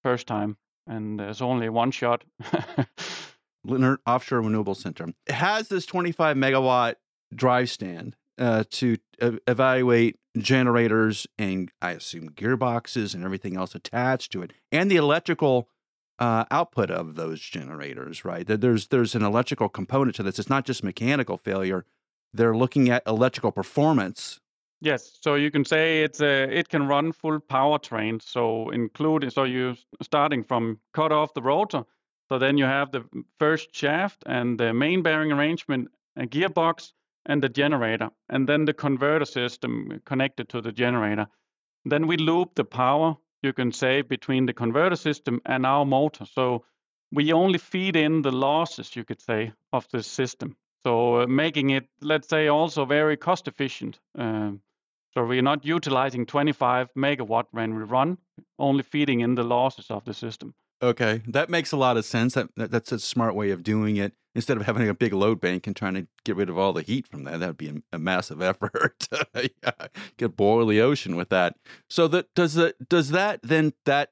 first 0.03 0.27
time 0.27 0.57
and 0.87 1.19
there's 1.19 1.41
only 1.41 1.69
one 1.69 1.91
shot. 1.91 2.23
Lindø 3.67 3.97
Offshore 4.05 4.41
Renewable 4.41 4.75
Center 4.75 5.07
it 5.25 5.33
has 5.33 5.69
this 5.69 5.85
25 5.85 6.37
megawatt 6.37 6.95
drive 7.33 7.69
stand 7.69 8.15
uh, 8.37 8.63
to 8.69 8.97
uh, 9.21 9.31
evaluate 9.47 10.19
generators 10.37 11.25
and 11.39 11.71
I 11.81 11.91
assume 11.91 12.29
gearboxes 12.29 13.15
and 13.15 13.23
everything 13.23 13.57
else 13.57 13.73
attached 13.73 14.31
to 14.33 14.41
it, 14.43 14.53
and 14.71 14.91
the 14.91 14.97
electrical 14.97 15.69
uh, 16.19 16.45
output 16.51 16.91
of 16.91 17.15
those 17.15 17.41
generators. 17.41 18.25
Right, 18.25 18.45
there's 18.47 18.87
there's 18.87 19.15
an 19.15 19.23
electrical 19.23 19.69
component 19.69 20.15
to 20.17 20.23
this. 20.23 20.39
It's 20.39 20.49
not 20.49 20.65
just 20.65 20.83
mechanical 20.83 21.37
failure. 21.37 21.85
They're 22.33 22.55
looking 22.55 22.89
at 22.89 23.03
electrical 23.07 23.51
performance 23.51 24.39
Yes, 24.81 25.17
so 25.21 25.35
you 25.35 25.51
can 25.51 25.63
say 25.65 26.03
it's 26.03 26.21
a, 26.21 26.43
it 26.43 26.69
can 26.69 26.87
run 26.87 27.11
full 27.11 27.39
powertrain. 27.39 28.21
So 28.21 28.69
including 28.69 29.29
so 29.29 29.43
you 29.43 29.75
starting 30.01 30.43
from 30.43 30.79
cut 30.93 31.11
off 31.11 31.33
the 31.33 31.41
rotor. 31.41 31.85
So 32.29 32.37
then 32.37 32.57
you 32.57 32.65
have 32.65 32.91
the 32.91 33.03
first 33.39 33.73
shaft 33.73 34.23
and 34.25 34.59
the 34.59 34.73
main 34.73 35.01
bearing 35.01 35.31
arrangement, 35.31 35.89
a 36.17 36.27
gearbox, 36.27 36.91
and 37.25 37.41
the 37.41 37.49
generator, 37.49 38.09
and 38.29 38.47
then 38.47 38.65
the 38.65 38.73
converter 38.73 39.25
system 39.25 40.01
connected 40.05 40.49
to 40.49 40.61
the 40.61 40.71
generator. 40.71 41.27
Then 41.85 42.05
we 42.07 42.17
loop 42.17 42.55
the 42.55 42.65
power, 42.65 43.17
you 43.45 43.53
can 43.53 43.71
say, 43.71 44.01
between 44.01 44.45
the 44.45 44.53
converter 44.53 44.97
system 44.97 45.39
and 45.45 45.65
our 45.65 45.85
motor. 45.85 46.25
So 46.25 46.65
we 47.11 47.31
only 47.31 47.59
feed 47.59 47.95
in 47.95 48.21
the 48.21 48.31
losses, 48.31 48.95
you 48.95 49.05
could 49.05 49.21
say, 49.21 49.53
of 49.71 49.87
the 49.91 50.03
system. 50.03 50.57
So 50.83 51.21
uh, 51.21 51.27
making 51.27 51.69
it, 51.69 51.87
let's 52.01 52.27
say, 52.27 52.47
also 52.47 52.85
very 52.85 53.17
cost 53.17 53.47
efficient. 53.47 53.99
Um, 54.17 54.61
so 55.13 55.25
we're 55.25 55.41
not 55.41 55.65
utilizing 55.65 56.25
25 56.25 56.89
megawatt 56.95 57.45
when 57.51 57.75
we 57.75 57.83
run, 57.83 58.17
only 58.59 58.83
feeding 58.83 59.21
in 59.21 59.35
the 59.35 59.43
losses 59.43 59.89
of 59.89 60.03
the 60.03 60.13
system. 60.13 60.53
Okay, 60.85 61.23
that 61.27 61.49
makes 61.49 61.71
a 61.71 61.77
lot 61.77 61.97
of 61.97 62.05
sense. 62.05 62.35
That, 62.35 62.49
that, 62.57 62.69
that's 62.69 62.91
a 62.91 62.99
smart 62.99 63.33
way 63.33 63.49
of 63.49 63.63
doing 63.63 63.97
it. 63.97 64.13
Instead 64.35 64.57
of 64.57 64.65
having 64.67 64.87
a 64.87 64.93
big 64.93 65.13
load 65.13 65.41
bank 65.41 65.65
and 65.65 65.75
trying 65.75 65.95
to 65.95 66.07
get 66.25 66.35
rid 66.35 66.49
of 66.49 66.59
all 66.59 66.73
the 66.73 66.83
heat 66.83 67.07
from 67.07 67.23
that, 67.23 67.39
that'd 67.39 67.57
be 67.57 67.69
a, 67.69 67.75
a 67.93 67.97
massive 67.97 68.39
effort. 68.41 69.07
yeah, 69.33 70.27
boil 70.27 70.67
the 70.67 70.81
ocean 70.81 71.15
with 71.15 71.29
that. 71.29 71.55
So 71.89 72.07
that 72.09 72.27
does 72.35 72.53
that 72.53 72.75
does 72.87 73.09
that 73.09 73.39
then 73.41 73.73
that 73.85 74.11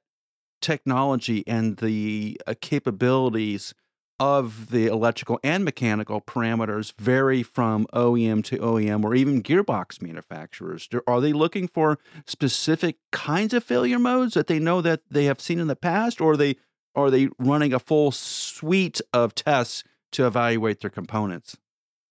technology 0.62 1.44
and 1.46 1.78
the 1.78 2.42
uh, 2.48 2.56
capabilities 2.60 3.76
of 4.24 4.70
the 4.70 4.88
electrical 4.88 5.38
and 5.44 5.66
mechanical 5.66 6.22
parameters 6.22 6.94
vary 6.98 7.44
from 7.44 7.86
OEM 7.94 8.42
to 8.42 8.58
OEM 8.58 9.04
or 9.04 9.14
even 9.14 9.44
gearbox 9.44 10.02
manufacturers? 10.02 10.88
Are 11.06 11.20
they 11.20 11.34
looking 11.34 11.68
for 11.68 12.00
specific 12.26 12.96
kinds 13.12 13.54
of 13.54 13.66
failure 13.66 14.00
modes 14.00 14.34
that 14.36 14.48
they 14.48 14.60
know 14.60 14.80
that 14.80 15.02
they 15.12 15.26
have 15.26 15.42
seen 15.42 15.60
in 15.60 15.68
the 15.68 15.76
past, 15.76 16.22
or 16.22 16.32
are 16.32 16.38
they 16.38 16.56
are 16.96 17.12
they 17.12 17.28
running 17.38 17.74
a 17.74 17.80
full 17.80 18.12
suite 18.12 19.02
of 19.12 19.36
tests 19.36 19.84
to 20.14 20.26
evaluate 20.26 20.80
their 20.80 20.90
components? 20.90 21.58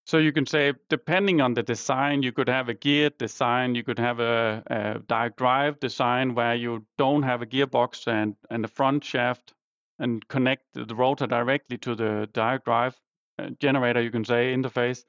So 0.04 0.18
you 0.18 0.32
can 0.32 0.44
say, 0.44 0.74
depending 0.90 1.40
on 1.40 1.54
the 1.54 1.62
design, 1.62 2.22
you 2.22 2.32
could 2.32 2.48
have 2.48 2.68
a 2.68 2.74
gear 2.74 3.08
design, 3.08 3.74
you 3.74 3.84
could 3.84 4.00
have 4.00 4.20
a, 4.20 4.62
a 4.66 4.98
direct 4.98 5.38
drive 5.38 5.80
design 5.80 6.34
where 6.34 6.56
you 6.56 6.84
don't 6.98 7.22
have 7.22 7.40
a 7.40 7.46
gearbox 7.46 8.06
and, 8.06 8.36
and 8.50 8.66
a 8.66 8.68
front 8.68 9.02
shaft 9.02 9.54
and 10.02 10.26
connect 10.28 10.64
the 10.74 10.94
rotor 10.94 11.26
directly 11.28 11.78
to 11.78 11.94
the 11.94 12.28
direct 12.34 12.64
drive 12.64 13.00
uh, 13.38 13.50
generator, 13.60 14.02
you 14.02 14.10
can 14.10 14.24
say, 14.24 14.52
interface. 14.52 15.04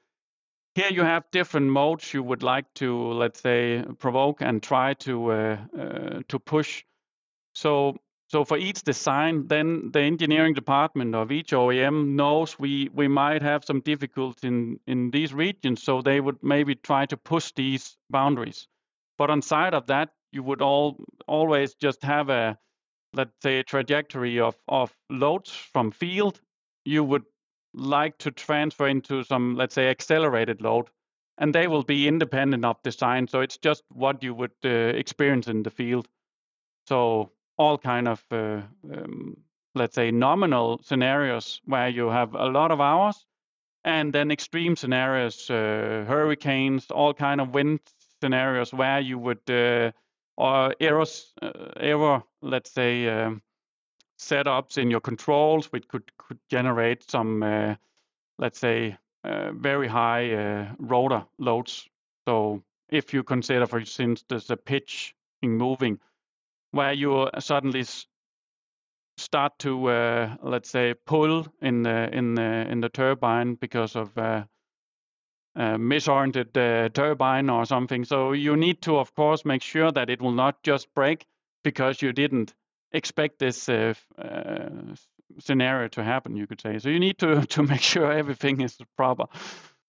Here 0.76 0.90
you 0.90 1.02
have 1.02 1.30
different 1.32 1.68
modes 1.68 2.14
you 2.14 2.22
would 2.22 2.42
like 2.42 2.72
to, 2.74 3.12
let's 3.12 3.40
say, 3.40 3.84
provoke 3.98 4.40
and 4.40 4.62
try 4.62 4.94
to 4.94 5.32
uh, 5.32 5.58
uh, 5.78 6.20
to 6.28 6.38
push. 6.38 6.84
So, 7.54 7.96
so 8.28 8.44
for 8.44 8.56
each 8.56 8.82
design, 8.82 9.46
then 9.48 9.90
the 9.92 10.00
engineering 10.00 10.54
department 10.54 11.14
of 11.14 11.30
each 11.30 11.50
OEM 11.50 12.14
knows 12.14 12.58
we 12.58 12.88
we 12.92 13.08
might 13.08 13.42
have 13.42 13.64
some 13.64 13.80
difficulty 13.80 14.48
in 14.48 14.80
in 14.86 15.10
these 15.10 15.34
regions, 15.34 15.82
so 15.82 16.02
they 16.02 16.20
would 16.20 16.42
maybe 16.42 16.74
try 16.74 17.06
to 17.06 17.16
push 17.16 17.52
these 17.52 17.96
boundaries. 18.10 18.68
But 19.18 19.30
on 19.30 19.42
side 19.42 19.74
of 19.74 19.86
that, 19.86 20.10
you 20.32 20.42
would 20.42 20.62
all 20.62 20.96
always 21.26 21.74
just 21.74 22.02
have 22.02 22.30
a 22.30 22.58
let's 23.14 23.32
say, 23.42 23.62
trajectory 23.62 24.40
of, 24.40 24.56
of 24.68 24.92
loads 25.10 25.50
from 25.50 25.90
field, 25.90 26.40
you 26.84 27.04
would 27.04 27.24
like 27.72 28.18
to 28.18 28.30
transfer 28.30 28.88
into 28.88 29.24
some, 29.24 29.56
let's 29.56 29.74
say, 29.74 29.88
accelerated 29.88 30.60
load, 30.60 30.88
and 31.38 31.54
they 31.54 31.66
will 31.66 31.82
be 31.82 32.08
independent 32.08 32.64
of 32.64 32.82
design. 32.82 33.28
So 33.28 33.40
it's 33.40 33.58
just 33.58 33.82
what 33.88 34.22
you 34.22 34.34
would 34.34 34.52
uh, 34.64 34.68
experience 34.68 35.48
in 35.48 35.62
the 35.62 35.70
field. 35.70 36.08
So 36.86 37.32
all 37.56 37.78
kind 37.78 38.08
of 38.08 38.24
uh, 38.30 38.60
um, 38.92 39.36
let's 39.74 39.94
say, 39.94 40.10
nominal 40.10 40.80
scenarios 40.82 41.60
where 41.64 41.88
you 41.88 42.08
have 42.08 42.34
a 42.34 42.46
lot 42.46 42.70
of 42.70 42.80
hours, 42.80 43.26
and 43.84 44.12
then 44.12 44.30
extreme 44.30 44.76
scenarios, 44.76 45.50
uh, 45.50 46.04
hurricanes, 46.06 46.90
all 46.90 47.12
kind 47.12 47.40
of 47.40 47.54
wind 47.54 47.80
scenarios 48.20 48.72
where 48.72 49.00
you 49.00 49.18
would, 49.18 49.50
uh, 49.50 49.92
or 50.36 50.74
errors, 50.80 51.32
uh, 51.42 51.52
error, 51.76 52.22
let's 52.42 52.70
say, 52.70 53.08
um, 53.08 53.42
setups 54.18 54.78
in 54.78 54.90
your 54.90 55.00
controls, 55.00 55.66
which 55.72 55.86
could 55.88 56.10
could 56.16 56.38
generate 56.50 57.10
some, 57.10 57.42
uh, 57.42 57.74
let's 58.38 58.58
say, 58.58 58.96
uh, 59.24 59.52
very 59.52 59.88
high 59.88 60.32
uh, 60.32 60.74
rotor 60.78 61.24
loads. 61.38 61.88
So 62.26 62.62
if 62.88 63.14
you 63.14 63.22
consider, 63.22 63.66
for 63.66 63.78
instance, 63.78 64.24
there's 64.28 64.50
a 64.50 64.56
pitch 64.56 65.14
in 65.42 65.56
moving, 65.56 66.00
where 66.72 66.92
you 66.92 67.28
suddenly 67.38 67.84
start 69.16 69.58
to 69.60 69.88
uh, 69.88 70.36
let's 70.42 70.70
say 70.70 70.94
pull 71.06 71.46
in 71.62 71.82
the 71.82 72.08
in 72.12 72.34
the 72.34 72.66
in 72.70 72.80
the 72.80 72.88
turbine 72.88 73.54
because 73.54 73.96
of 73.96 74.10
uh, 75.56 75.76
misoriented 75.76 76.56
uh, 76.56 76.88
turbine 76.88 77.48
or 77.48 77.64
something. 77.64 78.04
So 78.04 78.32
you 78.32 78.56
need 78.56 78.82
to, 78.82 78.98
of 78.98 79.14
course, 79.14 79.44
make 79.44 79.62
sure 79.62 79.92
that 79.92 80.10
it 80.10 80.20
will 80.20 80.32
not 80.32 80.62
just 80.62 80.92
break 80.94 81.26
because 81.62 82.02
you 82.02 82.12
didn't 82.12 82.54
expect 82.92 83.38
this 83.38 83.68
uh, 83.68 83.94
uh, 84.18 84.68
scenario 85.38 85.88
to 85.88 86.02
happen. 86.02 86.36
You 86.36 86.46
could 86.46 86.60
say. 86.60 86.78
So 86.78 86.88
you 86.88 86.98
need 86.98 87.18
to 87.18 87.46
to 87.54 87.62
make 87.62 87.82
sure 87.82 88.12
everything 88.12 88.60
is 88.60 88.78
proper. 88.96 89.26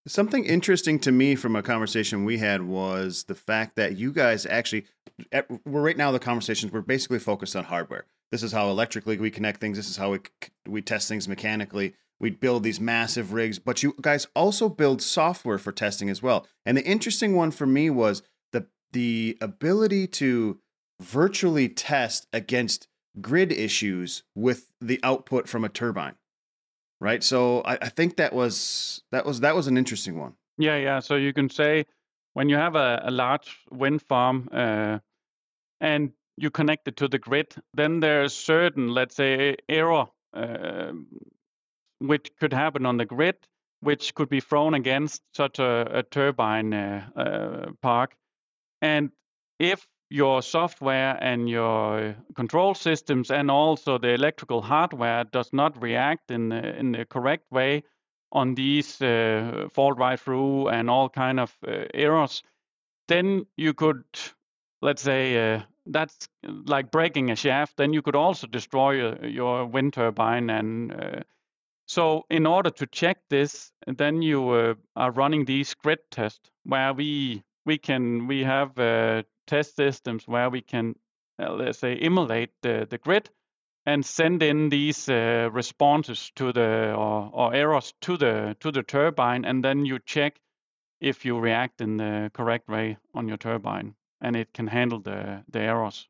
Something 0.08 0.44
interesting 0.44 1.00
to 1.00 1.10
me 1.10 1.34
from 1.34 1.56
a 1.56 1.62
conversation 1.64 2.24
we 2.24 2.38
had 2.38 2.62
was 2.62 3.24
the 3.24 3.34
fact 3.34 3.74
that 3.74 3.96
you 3.96 4.12
guys 4.12 4.46
actually, 4.46 4.86
we're 5.64 5.80
right 5.80 5.96
now 5.96 6.12
the 6.12 6.20
conversations 6.20 6.70
we're 6.70 6.80
basically 6.80 7.18
focused 7.18 7.56
on 7.56 7.64
hardware. 7.64 8.04
This 8.30 8.44
is 8.44 8.52
how 8.52 8.70
electrically 8.70 9.18
we 9.18 9.32
connect 9.32 9.60
things. 9.60 9.76
This 9.76 9.90
is 9.90 9.96
how 9.96 10.12
we 10.12 10.20
we 10.68 10.80
test 10.80 11.08
things 11.08 11.26
mechanically. 11.26 11.94
We 12.18 12.30
build 12.30 12.62
these 12.62 12.80
massive 12.80 13.32
rigs, 13.32 13.58
but 13.58 13.82
you 13.82 13.94
guys 14.00 14.26
also 14.34 14.68
build 14.68 15.02
software 15.02 15.58
for 15.58 15.72
testing 15.72 16.08
as 16.08 16.22
well. 16.22 16.46
And 16.64 16.76
the 16.76 16.84
interesting 16.84 17.36
one 17.36 17.50
for 17.50 17.66
me 17.66 17.90
was 17.90 18.22
the 18.52 18.66
the 18.92 19.36
ability 19.40 20.06
to 20.08 20.58
virtually 21.00 21.68
test 21.68 22.26
against 22.32 22.88
grid 23.20 23.52
issues 23.52 24.22
with 24.34 24.72
the 24.80 24.98
output 25.02 25.48
from 25.48 25.64
a 25.64 25.68
turbine 25.68 26.14
right? 27.00 27.22
So 27.22 27.60
I, 27.62 27.74
I 27.74 27.88
think 27.88 28.16
that 28.16 28.32
was 28.32 29.02
that 29.12 29.26
was 29.26 29.40
that 29.40 29.54
was 29.54 29.66
an 29.66 29.76
interesting 29.76 30.18
one. 30.18 30.34
Yeah, 30.58 30.76
yeah. 30.76 31.00
So 31.00 31.16
you 31.16 31.32
can 31.32 31.50
say 31.50 31.84
when 32.34 32.48
you 32.48 32.56
have 32.56 32.74
a, 32.74 33.02
a 33.04 33.10
large 33.10 33.58
wind 33.70 34.02
farm 34.02 34.48
uh, 34.52 34.98
and 35.80 36.12
you 36.36 36.50
connect 36.50 36.88
it 36.88 36.96
to 36.98 37.08
the 37.08 37.18
grid, 37.18 37.54
then 37.74 38.00
there's 38.00 38.34
certain, 38.34 38.88
let's 38.88 39.16
say, 39.16 39.56
error 39.68 40.06
uh, 40.34 40.92
which 41.98 42.30
could 42.38 42.52
happen 42.52 42.86
on 42.86 42.96
the 42.96 43.04
grid, 43.04 43.36
which 43.80 44.14
could 44.14 44.28
be 44.28 44.40
thrown 44.40 44.74
against 44.74 45.22
such 45.34 45.58
a, 45.58 45.98
a 45.98 46.02
turbine 46.02 46.72
uh, 46.72 47.06
uh 47.16 47.72
park. 47.82 48.16
And 48.82 49.10
if 49.58 49.86
your 50.08 50.42
software 50.42 51.18
and 51.20 51.48
your 51.48 52.14
control 52.34 52.74
systems 52.74 53.30
and 53.30 53.50
also 53.50 53.98
the 53.98 54.10
electrical 54.10 54.62
hardware 54.62 55.24
does 55.24 55.52
not 55.52 55.82
react 55.82 56.30
in 56.30 56.50
the, 56.50 56.78
in 56.78 56.92
the 56.92 57.04
correct 57.04 57.50
way 57.50 57.82
on 58.32 58.54
these 58.54 59.00
uh, 59.02 59.68
fault 59.72 59.98
ride 59.98 60.20
through 60.20 60.68
and 60.68 60.88
all 60.90 61.08
kind 61.08 61.40
of 61.40 61.56
uh, 61.66 61.84
errors 61.94 62.42
then 63.08 63.46
you 63.56 63.72
could 63.72 64.04
let's 64.82 65.02
say 65.02 65.54
uh, 65.54 65.60
that's 65.86 66.28
like 66.66 66.90
breaking 66.90 67.30
a 67.30 67.36
shaft 67.36 67.76
then 67.76 67.92
you 67.92 68.02
could 68.02 68.16
also 68.16 68.46
destroy 68.46 68.92
your, 68.92 69.26
your 69.26 69.66
wind 69.66 69.92
turbine 69.92 70.50
and 70.50 70.92
uh, 70.92 71.20
so 71.86 72.24
in 72.30 72.46
order 72.46 72.70
to 72.70 72.86
check 72.86 73.18
this 73.30 73.72
then 73.86 74.22
you 74.22 74.50
uh, 74.50 74.74
are 74.94 75.12
running 75.12 75.44
these 75.44 75.74
grid 75.74 75.98
tests 76.10 76.50
where 76.64 76.92
we 76.92 77.42
we 77.64 77.78
can 77.78 78.26
we 78.26 78.44
have 78.44 78.78
uh, 78.78 79.22
test 79.46 79.76
systems 79.76 80.26
where 80.26 80.50
we 80.50 80.60
can, 80.60 80.94
uh, 81.38 81.52
let's 81.52 81.78
say, 81.78 81.96
emulate 81.96 82.50
the, 82.62 82.86
the 82.88 82.98
grid 82.98 83.30
and 83.84 84.04
send 84.04 84.42
in 84.42 84.68
these 84.68 85.08
uh, 85.08 85.48
responses 85.52 86.32
to 86.34 86.52
the 86.52 86.92
or, 86.92 87.30
or, 87.32 87.54
errors 87.54 87.94
to 88.00 88.16
the 88.16 88.56
to 88.60 88.72
the 88.72 88.82
turbine, 88.82 89.44
and 89.44 89.64
then 89.64 89.84
you 89.84 89.98
check 89.98 90.40
if 91.00 91.24
you 91.24 91.38
react 91.38 91.80
in 91.80 91.96
the 91.96 92.30
correct 92.34 92.68
way 92.68 92.96
on 93.14 93.28
your 93.28 93.36
turbine, 93.36 93.94
and 94.20 94.34
it 94.34 94.52
can 94.52 94.66
handle 94.66 95.00
the 95.00 95.44
the 95.48 95.60
errors. 95.60 96.08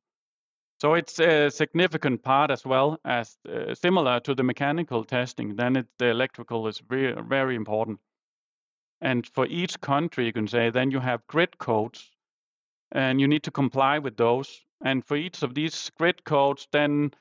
So 0.78 0.94
it's 0.94 1.18
a 1.18 1.50
significant 1.50 2.22
part 2.22 2.50
as 2.50 2.64
well 2.66 2.98
as 3.04 3.38
uh, 3.48 3.74
similar 3.74 4.20
to 4.20 4.34
the 4.34 4.42
mechanical 4.42 5.04
testing. 5.04 5.56
Then 5.56 5.76
it, 5.76 5.86
the 5.98 6.10
electrical 6.10 6.66
is 6.68 6.78
very 6.78 7.14
very 7.22 7.54
important. 7.54 8.00
And 9.00 9.26
for 9.26 9.46
each 9.46 9.80
country, 9.80 10.26
you 10.26 10.32
can 10.32 10.48
say 10.48 10.70
then 10.70 10.90
you 10.90 11.00
have 11.00 11.26
grid 11.26 11.58
codes 11.58 12.10
and 12.92 13.20
you 13.20 13.28
need 13.28 13.42
to 13.44 13.50
comply 13.50 13.98
with 13.98 14.16
those. 14.16 14.60
And 14.84 15.04
for 15.04 15.16
each 15.16 15.42
of 15.42 15.54
these 15.54 15.90
grid 15.98 16.24
codes, 16.24 16.68
then 16.72 17.12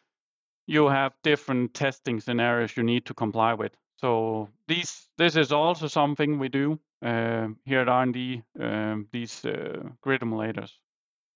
you 0.68 0.88
have 0.88 1.14
different 1.24 1.74
testing 1.74 2.20
scenarios 2.20 2.76
you 2.76 2.84
need 2.84 3.06
to 3.06 3.14
comply 3.14 3.54
with. 3.54 3.72
So 3.98 4.50
these 4.68 5.08
this 5.18 5.36
is 5.36 5.52
also 5.52 5.88
something 5.88 6.40
we 6.40 6.50
do 6.50 6.80
uh, 7.02 7.48
here 7.66 7.82
at 7.82 7.90
R&D. 7.90 8.44
Um, 8.60 9.08
these 9.12 9.46
uh, 9.46 9.90
grid 10.02 10.22
emulators, 10.22 10.72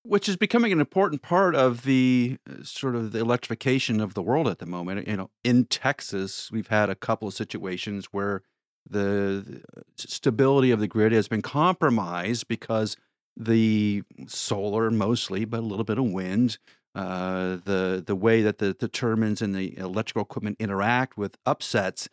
which 0.03 0.29
is 0.29 0.37
becoming 0.37 0.71
an 0.71 0.79
important 0.79 1.21
part 1.21 1.55
of 1.55 1.83
the 1.83 2.37
uh, 2.49 2.63
sort 2.63 2.95
of 2.95 3.11
the 3.11 3.19
electrification 3.19 3.99
of 3.99 4.13
the 4.13 4.21
world 4.21 4.47
at 4.47 4.59
the 4.59 4.65
moment. 4.65 5.07
You 5.07 5.17
know, 5.17 5.29
in 5.43 5.65
Texas, 5.65 6.51
we've 6.51 6.67
had 6.67 6.89
a 6.89 6.95
couple 6.95 7.27
of 7.27 7.33
situations 7.33 8.07
where 8.11 8.41
the, 8.89 9.61
the 9.75 9.83
stability 9.97 10.71
of 10.71 10.79
the 10.79 10.87
grid 10.87 11.11
has 11.11 11.27
been 11.27 11.41
compromised 11.41 12.47
because 12.47 12.97
the 13.35 14.03
solar 14.27 14.89
mostly, 14.89 15.45
but 15.45 15.59
a 15.59 15.65
little 15.65 15.85
bit 15.85 15.97
of 15.97 16.05
wind. 16.05 16.57
Uh, 16.95 17.57
the 17.65 18.03
the 18.05 18.15
way 18.15 18.41
that 18.41 18.57
the, 18.57 18.75
the 18.77 18.87
turbines 18.87 19.43
and 19.43 19.53
the 19.53 19.77
electrical 19.77 20.23
equipment 20.23 20.57
interact 20.59 21.17
with 21.17 21.37
upsets 21.45 22.09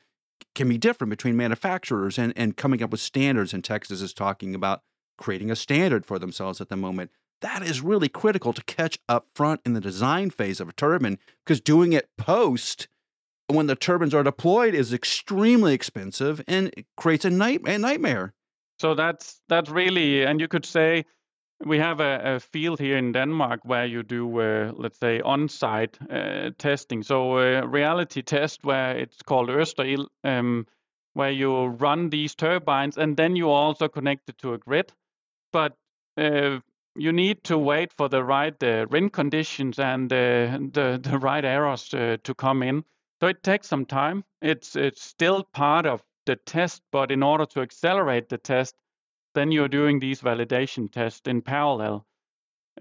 can 0.54 0.68
be 0.68 0.76
different 0.76 1.10
between 1.10 1.36
manufacturers 1.36 2.18
and, 2.18 2.32
and 2.36 2.56
coming 2.56 2.82
up 2.82 2.90
with 2.90 3.00
standards. 3.00 3.54
And 3.54 3.64
Texas 3.64 4.02
is 4.02 4.12
talking 4.12 4.54
about 4.54 4.82
creating 5.16 5.50
a 5.50 5.56
standard 5.56 6.04
for 6.04 6.18
themselves 6.18 6.60
at 6.60 6.68
the 6.68 6.76
moment. 6.76 7.10
That 7.40 7.62
is 7.62 7.80
really 7.80 8.08
critical 8.08 8.52
to 8.52 8.62
catch 8.64 8.98
up 9.08 9.26
front 9.34 9.60
in 9.64 9.74
the 9.74 9.80
design 9.80 10.30
phase 10.30 10.60
of 10.60 10.68
a 10.68 10.72
turbine 10.72 11.18
because 11.44 11.60
doing 11.60 11.92
it 11.92 12.08
post 12.16 12.88
when 13.48 13.66
the 13.66 13.76
turbines 13.76 14.14
are 14.14 14.22
deployed 14.22 14.74
is 14.74 14.92
extremely 14.92 15.74
expensive 15.74 16.42
and 16.48 16.72
creates 16.96 17.24
a, 17.24 17.30
night, 17.30 17.60
a 17.66 17.78
nightmare. 17.78 18.32
So 18.78 18.94
that's 18.94 19.40
that's 19.48 19.70
really, 19.70 20.24
and 20.24 20.40
you 20.40 20.48
could 20.48 20.66
say 20.66 21.04
we 21.64 21.78
have 21.78 22.00
a, 22.00 22.36
a 22.36 22.40
field 22.40 22.78
here 22.78 22.96
in 22.96 23.12
Denmark 23.12 23.60
where 23.64 23.86
you 23.86 24.02
do, 24.02 24.40
uh, 24.40 24.72
let's 24.76 24.98
say, 24.98 25.20
on-site 25.20 25.98
uh, 26.10 26.50
testing. 26.58 27.02
So 27.02 27.38
a 27.38 27.60
uh, 27.60 27.66
reality 27.66 28.22
test 28.22 28.64
where 28.64 28.98
it's 28.98 29.22
called 29.22 29.48
Østerild, 29.48 30.08
um, 30.24 30.66
where 31.14 31.30
you 31.30 31.66
run 31.66 32.10
these 32.10 32.34
turbines 32.34 32.98
and 32.98 33.16
then 33.16 33.36
you 33.36 33.50
also 33.50 33.88
connect 33.88 34.28
it 34.28 34.38
to 34.38 34.52
a 34.52 34.58
grid. 34.58 34.92
But 35.52 35.72
uh, 36.18 36.60
you 36.98 37.12
need 37.12 37.44
to 37.44 37.58
wait 37.58 37.92
for 37.92 38.08
the 38.08 38.22
right 38.24 38.60
uh, 38.62 38.86
wind 38.90 39.12
conditions 39.12 39.78
and 39.78 40.12
uh, 40.12 40.58
the 40.72 41.00
the 41.02 41.18
right 41.18 41.44
errors 41.44 41.88
to 41.88 42.34
come 42.36 42.62
in. 42.62 42.84
So 43.20 43.28
it 43.28 43.42
takes 43.42 43.68
some 43.68 43.86
time. 43.86 44.24
It's 44.42 44.76
it's 44.76 45.02
still 45.02 45.44
part 45.44 45.86
of 45.86 46.02
the 46.26 46.36
test, 46.36 46.82
but 46.92 47.10
in 47.10 47.22
order 47.22 47.46
to 47.46 47.60
accelerate 47.60 48.28
the 48.28 48.38
test, 48.38 48.74
then 49.34 49.52
you're 49.52 49.68
doing 49.68 50.00
these 50.00 50.20
validation 50.20 50.90
tests 50.90 51.26
in 51.26 51.42
parallel. 51.42 52.06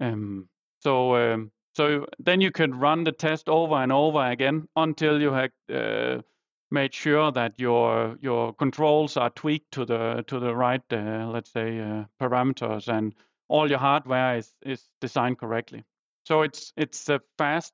Um, 0.00 0.48
so 0.80 1.16
um, 1.16 1.52
so 1.74 2.06
then 2.18 2.40
you 2.40 2.50
can 2.50 2.78
run 2.78 3.04
the 3.04 3.12
test 3.12 3.48
over 3.48 3.74
and 3.74 3.92
over 3.92 4.24
again 4.24 4.68
until 4.76 5.20
you 5.20 5.32
have 5.32 5.50
uh, 5.72 6.22
made 6.70 6.94
sure 6.94 7.30
that 7.32 7.58
your 7.58 8.16
your 8.20 8.52
controls 8.54 9.16
are 9.16 9.30
tweaked 9.30 9.72
to 9.72 9.84
the 9.84 10.24
to 10.26 10.38
the 10.38 10.54
right 10.54 10.82
uh, 10.92 11.26
let's 11.28 11.52
say 11.52 11.80
uh, 11.80 12.04
parameters 12.20 12.88
and 12.88 13.14
all 13.48 13.68
your 13.68 13.78
hardware 13.78 14.36
is 14.36 14.52
is 14.62 14.82
designed 15.00 15.38
correctly. 15.38 15.84
So 16.24 16.42
it's 16.42 16.72
it's 16.76 17.08
a 17.08 17.20
fast 17.38 17.72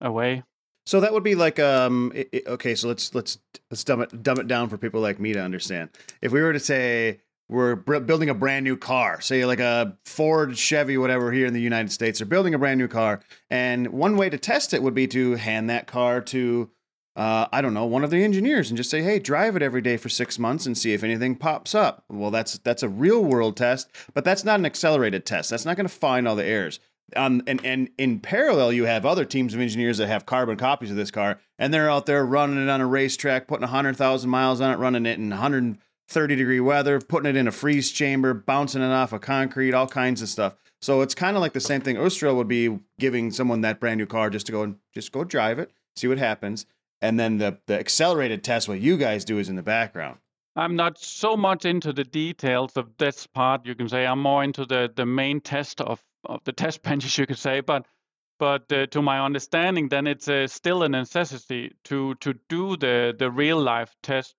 way 0.00 0.42
so 0.86 1.00
that 1.00 1.12
would 1.12 1.24
be 1.24 1.34
like 1.34 1.58
um 1.58 2.12
it, 2.14 2.28
it, 2.32 2.46
okay, 2.46 2.74
so 2.74 2.88
let's 2.88 3.14
let's 3.14 3.38
let's 3.70 3.84
dumb 3.84 4.00
it 4.00 4.22
dumb 4.22 4.38
it 4.38 4.46
down 4.46 4.68
for 4.68 4.78
people 4.78 5.00
like 5.00 5.18
me 5.18 5.32
to 5.32 5.42
understand. 5.42 5.90
If 6.22 6.32
we 6.32 6.40
were 6.40 6.52
to 6.52 6.60
say 6.60 7.20
we're 7.48 7.76
building 7.76 8.28
a 8.28 8.34
brand 8.34 8.64
new 8.64 8.76
car, 8.76 9.20
say 9.20 9.44
like 9.44 9.60
a 9.60 9.96
Ford, 10.04 10.56
Chevy, 10.56 10.96
whatever 10.98 11.30
here 11.30 11.46
in 11.46 11.52
the 11.52 11.60
United 11.60 11.92
States, 11.92 12.18
they're 12.18 12.26
building 12.26 12.54
a 12.54 12.58
brand 12.58 12.78
new 12.78 12.88
car, 12.88 13.20
and 13.50 13.88
one 13.88 14.16
way 14.16 14.30
to 14.30 14.38
test 14.38 14.74
it 14.74 14.82
would 14.82 14.94
be 14.94 15.06
to 15.08 15.34
hand 15.34 15.68
that 15.70 15.86
car 15.86 16.20
to 16.22 16.70
uh, 17.16 17.46
I 17.50 17.62
don't 17.62 17.74
know, 17.74 17.86
one 17.86 18.04
of 18.04 18.10
the 18.10 18.22
engineers 18.22 18.68
and 18.70 18.76
just 18.76 18.90
say, 18.90 19.02
"Hey, 19.02 19.18
drive 19.18 19.56
it 19.56 19.62
every 19.62 19.80
day 19.80 19.96
for 19.96 20.08
six 20.08 20.38
months 20.38 20.66
and 20.66 20.76
see 20.76 20.92
if 20.92 21.02
anything 21.02 21.34
pops 21.36 21.74
up." 21.74 22.04
Well, 22.10 22.30
that's 22.30 22.58
that's 22.58 22.82
a 22.82 22.88
real 22.88 23.24
world 23.24 23.56
test, 23.56 23.90
but 24.14 24.24
that's 24.24 24.44
not 24.44 24.60
an 24.60 24.66
accelerated 24.66 25.24
test. 25.26 25.50
That's 25.50 25.64
not 25.64 25.76
going 25.76 25.88
to 25.88 25.94
find 25.94 26.28
all 26.28 26.36
the 26.36 26.44
errors. 26.44 26.78
um, 27.14 27.40
and 27.46 27.64
and 27.64 27.88
in 27.98 28.20
parallel, 28.20 28.72
you 28.72 28.84
have 28.84 29.06
other 29.06 29.24
teams 29.24 29.54
of 29.54 29.60
engineers 29.60 29.98
that 29.98 30.08
have 30.08 30.26
carbon 30.26 30.56
copies 30.56 30.90
of 30.90 30.96
this 30.96 31.10
car, 31.10 31.40
and 31.58 31.72
they're 31.72 31.90
out 31.90 32.06
there 32.06 32.26
running 32.26 32.62
it 32.62 32.68
on 32.68 32.80
a 32.80 32.86
racetrack, 32.86 33.46
putting 33.48 33.66
hundred 33.66 33.96
thousand 33.96 34.28
miles 34.30 34.60
on 34.60 34.72
it, 34.72 34.76
running 34.78 35.06
it 35.06 35.18
in 35.18 35.30
130 35.30 36.36
degree 36.36 36.60
weather, 36.60 37.00
putting 37.00 37.30
it 37.30 37.36
in 37.36 37.48
a 37.48 37.52
freeze 37.52 37.90
chamber, 37.92 38.34
bouncing 38.34 38.82
it 38.82 38.86
off 38.92 39.12
of 39.12 39.20
concrete, 39.20 39.72
all 39.72 39.86
kinds 39.86 40.20
of 40.20 40.28
stuff. 40.28 40.54
So 40.82 41.00
it's 41.00 41.14
kind 41.14 41.36
of 41.36 41.40
like 41.40 41.52
the 41.54 41.60
same 41.60 41.80
thing. 41.80 41.96
Østerild 41.96 42.36
would 42.36 42.48
be 42.48 42.78
giving 42.98 43.30
someone 43.30 43.62
that 43.62 43.80
brand 43.80 43.98
new 43.98 44.06
car 44.06 44.28
just 44.28 44.46
to 44.46 44.52
go 44.52 44.62
and 44.62 44.76
just 44.92 45.10
go 45.12 45.24
drive 45.24 45.58
it, 45.58 45.70
see 45.96 46.06
what 46.08 46.18
happens, 46.18 46.66
and 47.00 47.18
then 47.18 47.38
the 47.38 47.58
the 47.66 47.78
accelerated 47.78 48.42
test, 48.42 48.68
what 48.68 48.80
you 48.80 48.96
guys 48.96 49.24
do, 49.24 49.38
is 49.38 49.48
in 49.48 49.56
the 49.56 49.62
background. 49.62 50.18
I'm 50.56 50.74
not 50.74 50.98
so 50.98 51.36
much 51.36 51.66
into 51.66 51.92
the 51.92 52.04
details 52.04 52.76
of 52.76 52.96
this 52.96 53.26
part. 53.26 53.66
You 53.66 53.74
can 53.74 53.88
say 53.88 54.06
I'm 54.06 54.20
more 54.20 54.42
into 54.42 54.64
the 54.64 54.90
the 54.94 55.06
main 55.06 55.40
test 55.40 55.80
of 55.80 56.02
of 56.24 56.42
the 56.44 56.52
test 56.52 56.82
benches, 56.88 57.18
you 57.18 57.26
could 57.26 57.38
say. 57.38 57.60
But 57.60 57.86
but 58.38 58.70
uh, 58.72 58.86
to 58.86 59.02
my 59.02 59.20
understanding, 59.20 59.88
then 59.88 60.06
it's 60.06 60.28
uh, 60.28 60.46
still 60.46 60.82
a 60.82 60.88
necessity 60.88 61.74
to 61.84 62.14
to 62.16 62.34
do 62.48 62.76
the 62.76 63.14
the 63.18 63.30
real 63.30 63.60
life 63.60 63.94
test 64.02 64.34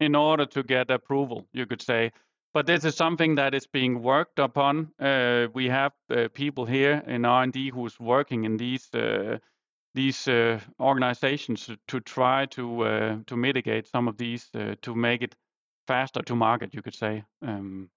in 0.00 0.14
order 0.14 0.46
to 0.46 0.62
get 0.62 0.90
approval, 0.90 1.46
you 1.52 1.66
could 1.66 1.82
say. 1.82 2.10
But 2.52 2.66
this 2.66 2.84
is 2.84 2.96
something 2.96 3.36
that 3.36 3.54
is 3.54 3.66
being 3.66 4.02
worked 4.02 4.40
upon. 4.40 4.92
Uh, 4.98 5.46
we 5.54 5.68
have 5.68 5.92
uh, 6.10 6.28
people 6.34 6.66
here 6.66 7.02
in 7.06 7.24
R&D 7.24 7.70
who's 7.70 8.00
working 8.00 8.44
in 8.44 8.56
these 8.56 8.92
uh, 8.92 9.38
these 9.94 10.28
uh, 10.28 10.60
organizations 10.78 11.68
to, 11.88 12.00
try 12.00 12.46
to 12.46 13.22
to 13.26 13.36
mitigate 13.36 13.86
some 13.88 14.08
of 14.08 14.16
these 14.16 14.48
to 14.82 14.94
make 14.94 15.22
it 15.22 15.34
faster 15.86 16.22
to 16.22 16.36
market, 16.36 16.72
you 16.72 16.82
could 16.82 16.94
say. 16.94 17.24
Um, 17.42 17.90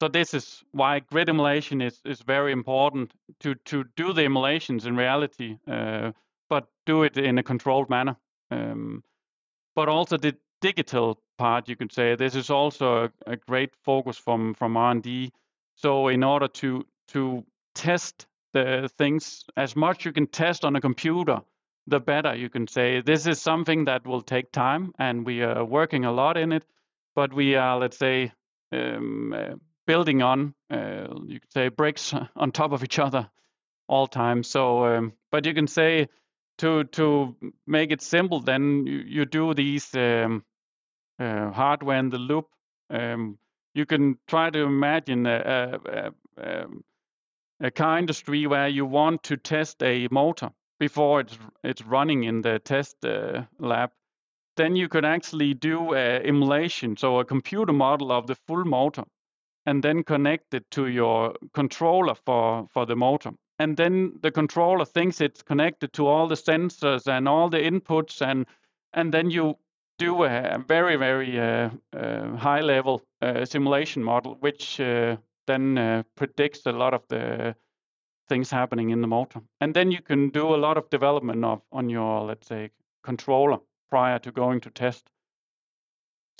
so 0.00 0.08
this 0.08 0.34
is 0.34 0.62
why 0.72 0.98
grid 0.98 1.28
emulation 1.28 1.80
is, 1.80 2.00
is 2.04 2.20
very 2.20 2.52
important 2.52 3.12
to, 3.40 3.54
to 3.66 3.84
do 3.96 4.12
the 4.12 4.24
emulations 4.24 4.84
in 4.86 4.96
reality, 4.96 5.56
uh, 5.66 6.12
but 6.50 6.68
do 6.84 7.04
it 7.04 7.16
in 7.16 7.38
a 7.38 7.42
controlled 7.42 7.88
manner. 7.88 8.16
Um, 8.50 9.02
but 9.74 9.88
also 9.88 10.18
the 10.18 10.36
digital 10.60 11.18
part, 11.38 11.68
you 11.68 11.76
could 11.76 11.92
say, 11.92 12.14
this 12.16 12.34
is 12.34 12.50
also 12.50 13.04
a, 13.04 13.32
a 13.32 13.36
great 13.36 13.74
focus 13.84 14.18
from 14.18 14.54
from 14.54 14.76
R&D. 14.76 15.32
So 15.76 16.08
in 16.08 16.22
order 16.22 16.48
to 16.48 16.84
to 17.08 17.44
test 17.74 18.26
the 18.54 18.88
things 18.96 19.44
as 19.56 19.76
much 19.76 20.06
you 20.06 20.12
can 20.12 20.26
test 20.26 20.64
on 20.64 20.76
a 20.76 20.80
computer, 20.80 21.40
the 21.86 22.00
better 22.00 22.34
you 22.34 22.48
can 22.48 22.66
say. 22.66 23.02
This 23.02 23.26
is 23.26 23.42
something 23.42 23.84
that 23.84 24.06
will 24.06 24.22
take 24.22 24.50
time, 24.52 24.94
and 24.98 25.26
we 25.26 25.42
are 25.42 25.64
working 25.64 26.06
a 26.06 26.12
lot 26.12 26.38
in 26.38 26.52
it. 26.52 26.64
But 27.14 27.34
we 27.34 27.56
are, 27.56 27.78
let's 27.78 27.98
say, 27.98 28.32
um, 28.72 29.34
uh, 29.36 29.54
building 29.86 30.22
on, 30.22 30.54
uh, 30.70 31.08
you 31.26 31.40
could 31.40 31.52
say, 31.52 31.68
bricks 31.68 32.14
on 32.36 32.52
top 32.52 32.72
of 32.72 32.82
each 32.82 32.98
other 32.98 33.28
all 33.88 34.06
time. 34.06 34.42
So, 34.42 34.84
um, 34.86 35.12
but 35.30 35.44
you 35.44 35.54
can 35.54 35.66
say 35.66 36.08
to 36.58 36.84
to 36.84 37.36
make 37.66 37.92
it 37.92 38.02
simple, 38.02 38.40
then 38.40 38.86
you, 38.86 38.98
you 39.06 39.24
do 39.26 39.54
these 39.54 39.94
um, 39.94 40.44
uh, 41.18 41.50
hardware 41.50 41.98
in 41.98 42.10
the 42.10 42.18
loop. 42.18 42.46
Um, 42.90 43.38
you 43.74 43.86
can 43.86 44.18
try 44.28 44.50
to 44.50 44.60
imagine 44.60 45.26
a, 45.26 45.80
a, 45.84 46.12
a, 46.40 46.66
a, 47.66 47.70
car 47.70 47.98
industry 47.98 48.46
where 48.46 48.68
you 48.68 48.86
want 48.86 49.22
to 49.24 49.36
test 49.36 49.82
a 49.82 50.08
motor 50.10 50.50
before 50.78 51.20
it's 51.20 51.38
it's 51.62 51.82
running 51.82 52.24
in 52.24 52.42
the 52.42 52.58
test 52.58 53.04
uh, 53.04 53.42
lab. 53.58 53.90
Then 54.56 54.76
you 54.76 54.88
could 54.88 55.04
actually 55.04 55.54
do 55.54 55.94
a 55.94 56.20
emulation, 56.22 56.96
so 56.96 57.18
a 57.18 57.24
computer 57.24 57.72
model 57.72 58.12
of 58.12 58.26
the 58.26 58.36
full 58.46 58.64
motor 58.64 59.04
and 59.66 59.82
then 59.82 60.02
connect 60.02 60.54
it 60.54 60.70
to 60.70 60.86
your 60.86 61.34
controller 61.52 62.14
for, 62.14 62.66
for 62.72 62.86
the 62.86 62.96
motor. 62.96 63.32
And 63.58 63.76
then 63.76 64.18
the 64.20 64.30
controller 64.30 64.84
thinks 64.84 65.20
it's 65.20 65.42
connected 65.42 65.92
to 65.94 66.06
all 66.06 66.28
the 66.28 66.34
sensors 66.34 67.06
and 67.06 67.28
all 67.28 67.48
the 67.48 67.58
inputs, 67.58 68.20
and 68.20 68.46
and 68.92 69.14
then 69.14 69.30
you 69.30 69.56
do 69.98 70.24
a 70.24 70.58
very 70.66 70.96
very 70.96 71.38
uh, 71.38 71.70
uh, 71.96 72.36
high 72.36 72.62
level 72.62 73.00
uh, 73.22 73.44
simulation 73.44 74.02
model, 74.02 74.36
which 74.40 74.80
uh, 74.80 75.16
then 75.46 75.78
uh, 75.78 76.02
predicts 76.16 76.66
a 76.66 76.72
lot 76.72 76.94
of 76.94 77.02
the 77.08 77.54
things 78.28 78.50
happening 78.50 78.90
in 78.90 79.00
the 79.00 79.06
motor. 79.06 79.40
And 79.60 79.74
then 79.74 79.90
you 79.90 80.02
can 80.02 80.30
do 80.30 80.54
a 80.54 80.56
lot 80.56 80.78
of 80.78 80.90
development 80.90 81.44
of 81.44 81.60
on 81.72 81.90
your 81.90 82.22
let's 82.22 82.46
say 82.46 82.70
controller 83.02 83.58
prior 83.90 84.18
to 84.18 84.32
going 84.32 84.60
to 84.60 84.70
test. 84.70 85.10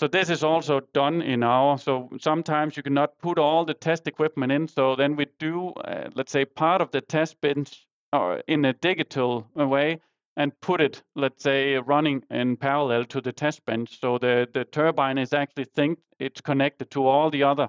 So 0.00 0.08
this 0.08 0.28
is 0.28 0.42
also 0.42 0.80
done 0.92 1.22
in 1.22 1.44
our, 1.44 1.78
so 1.78 2.10
sometimes 2.20 2.76
you 2.76 2.82
cannot 2.82 3.16
put 3.18 3.38
all 3.38 3.64
the 3.64 3.74
test 3.74 4.08
equipment 4.08 4.50
in. 4.50 4.66
So 4.66 4.96
then 4.96 5.14
we 5.14 5.26
do, 5.38 5.68
uh, 5.68 6.10
let's 6.14 6.32
say, 6.32 6.44
part 6.44 6.82
of 6.82 6.90
the 6.90 7.00
test 7.00 7.40
bench 7.40 7.86
or 8.12 8.42
in 8.48 8.64
a 8.64 8.72
digital 8.72 9.46
way 9.54 10.00
and 10.36 10.60
put 10.60 10.80
it, 10.80 11.02
let's 11.14 11.44
say, 11.44 11.76
running 11.76 12.24
in 12.30 12.56
parallel 12.56 13.04
to 13.04 13.20
the 13.20 13.32
test 13.32 13.64
bench. 13.66 14.00
So 14.00 14.18
the, 14.18 14.48
the 14.52 14.64
turbine 14.64 15.16
is 15.16 15.32
actually 15.32 15.66
think 15.66 16.00
it's 16.18 16.40
connected 16.40 16.90
to 16.90 17.06
all 17.06 17.30
the 17.30 17.44
other, 17.44 17.64
uh, 17.64 17.68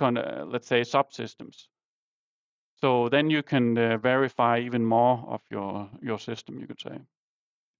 let's 0.00 0.68
say, 0.68 0.82
subsystems. 0.82 1.66
So 2.80 3.08
then 3.08 3.30
you 3.30 3.42
can 3.42 3.78
uh, 3.78 3.96
verify 3.96 4.60
even 4.60 4.84
more 4.84 5.24
of 5.28 5.40
your 5.50 5.88
your 6.02 6.18
system, 6.18 6.58
you 6.58 6.66
could 6.66 6.80
say. 6.80 6.98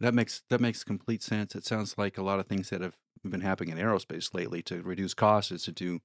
That 0.01 0.15
makes 0.15 0.43
that 0.49 0.61
makes 0.61 0.85
complete 0.85 1.23
sense. 1.23 1.55
It 1.55 1.65
sounds 1.65 1.97
like 1.99 2.19
a 2.19 2.23
lot 2.23 2.41
of 2.41 2.47
things 2.47 2.71
that 2.71 2.81
have 2.81 2.97
been 3.25 3.41
happening 3.41 3.77
in 3.77 3.85
aerospace 3.85 4.35
lately 4.35 4.63
to 4.63 4.83
reduce 4.83 5.15
costs 5.15 5.53
is 5.53 5.65
to 5.65 5.73
do 5.73 6.01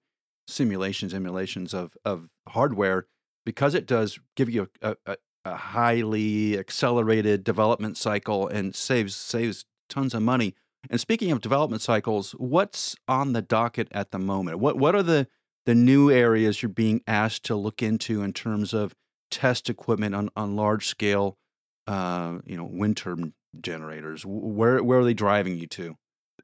simulations, 0.47 1.13
emulations 1.13 1.73
of 1.73 1.95
of 2.03 2.27
hardware 2.49 3.07
because 3.45 3.73
it 3.73 3.85
does 3.85 4.19
give 4.35 4.49
you 4.49 4.69
a, 4.81 4.95
a, 5.05 5.17
a 5.45 5.55
highly 5.55 6.57
accelerated 6.57 7.43
development 7.43 7.97
cycle 7.97 8.47
and 8.47 8.75
saves 8.75 9.15
saves 9.15 9.65
tons 9.89 10.13
of 10.13 10.21
money. 10.21 10.53
And 10.89 10.99
speaking 10.99 11.31
of 11.31 11.41
development 11.41 11.81
cycles, 11.81 12.31
what's 12.31 12.95
on 13.07 13.33
the 13.33 13.41
docket 13.41 13.87
at 13.91 14.11
the 14.11 14.19
moment? 14.19 14.59
What 14.59 14.77
what 14.77 14.95
are 14.95 15.03
the 15.03 15.27
the 15.65 15.75
new 15.75 16.09
areas 16.09 16.61
you're 16.61 16.69
being 16.69 17.01
asked 17.07 17.45
to 17.45 17.55
look 17.55 17.81
into 17.81 18.21
in 18.23 18.33
terms 18.33 18.73
of 18.73 18.95
test 19.29 19.69
equipment 19.69 20.15
on, 20.15 20.29
on 20.35 20.55
large 20.55 20.87
scale, 20.87 21.37
uh, 21.87 22.39
you 22.45 22.57
know, 22.57 22.69
wind 22.71 22.97
turbine 22.97 23.33
generators? 23.59 24.23
Where 24.25 24.83
where 24.83 24.99
are 24.99 25.05
they 25.05 25.13
driving 25.13 25.57
you 25.57 25.67
to? 25.67 25.95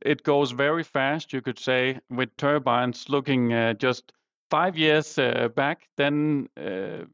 It 0.02 0.24
goes 0.24 0.52
very 0.52 0.84
fast, 0.84 1.34
you 1.34 1.42
could 1.42 1.60
say, 1.60 2.00
with 2.10 2.36
turbines. 2.38 3.10
Looking 3.10 3.54
uh, 3.54 3.74
just 3.74 4.12
five 4.50 4.78
years 4.78 5.18
uh, 5.18 5.50
back, 5.56 5.88
then 5.98 6.48
uh, 6.56 7.06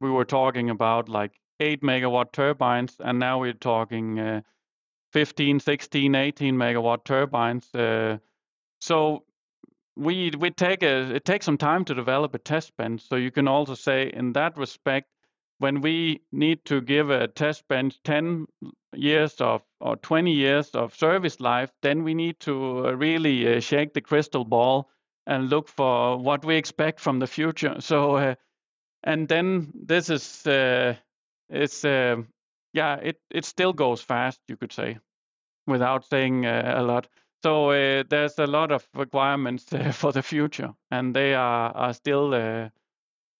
we 0.00 0.10
were 0.10 0.24
talking 0.24 0.70
about 0.70 1.08
like 1.08 1.32
eight 1.60 1.82
megawatt 1.82 2.32
turbines, 2.32 2.96
and 3.00 3.18
now 3.18 3.40
we're 3.40 3.52
talking 3.52 4.18
uh, 4.18 4.40
15, 5.12 5.60
16, 5.60 6.14
18 6.14 6.54
megawatt 6.54 7.04
turbines. 7.04 7.74
Uh, 7.74 8.18
so 8.80 9.24
we 9.96 10.30
we 10.38 10.50
take 10.50 10.82
a 10.82 11.14
it 11.14 11.24
takes 11.24 11.46
some 11.46 11.58
time 11.58 11.84
to 11.86 11.94
develop 11.94 12.34
a 12.34 12.38
test 12.38 12.76
bench. 12.76 13.02
So 13.08 13.16
you 13.16 13.30
can 13.30 13.48
also 13.48 13.74
say 13.74 14.10
in 14.12 14.32
that 14.34 14.56
respect 14.56 15.10
when 15.58 15.80
we 15.80 16.20
need 16.32 16.64
to 16.66 16.80
give 16.80 17.10
a 17.10 17.28
test 17.28 17.66
bench 17.68 17.98
10 18.04 18.46
years 18.94 19.40
of 19.40 19.62
or 19.80 19.96
20 19.96 20.32
years 20.32 20.70
of 20.70 20.94
service 20.94 21.40
life, 21.40 21.70
then 21.82 22.04
we 22.04 22.14
need 22.14 22.38
to 22.40 22.86
uh, 22.88 22.92
really 22.92 23.56
uh, 23.56 23.60
shake 23.60 23.94
the 23.94 24.00
crystal 24.00 24.44
ball 24.44 24.90
and 25.26 25.48
look 25.50 25.68
for 25.68 26.18
what 26.18 26.44
we 26.44 26.56
expect 26.56 27.00
from 27.00 27.18
the 27.18 27.26
future. 27.26 27.76
So, 27.80 28.16
uh, 28.16 28.34
and 29.02 29.28
then 29.28 29.72
this 29.74 30.10
is 30.10 30.46
uh, 30.46 30.94
it's 31.48 31.84
uh, 31.84 32.16
yeah, 32.72 32.96
it 32.96 33.20
it 33.30 33.44
still 33.44 33.72
goes 33.72 34.02
fast, 34.02 34.40
you 34.48 34.56
could 34.56 34.72
say, 34.72 34.98
without 35.66 36.04
saying 36.06 36.46
uh, 36.46 36.74
a 36.76 36.82
lot. 36.82 37.08
So 37.42 37.70
eh, 37.70 38.02
there's 38.08 38.38
a 38.38 38.46
lot 38.46 38.72
of 38.72 38.86
requirements 38.94 39.72
eh, 39.72 39.90
for 40.00 40.12
the 40.12 40.22
future, 40.22 40.74
and 40.90 41.14
they 41.14 41.34
are 41.34 41.70
are 41.72 41.94
still 41.94 42.34
eh, 42.34 42.70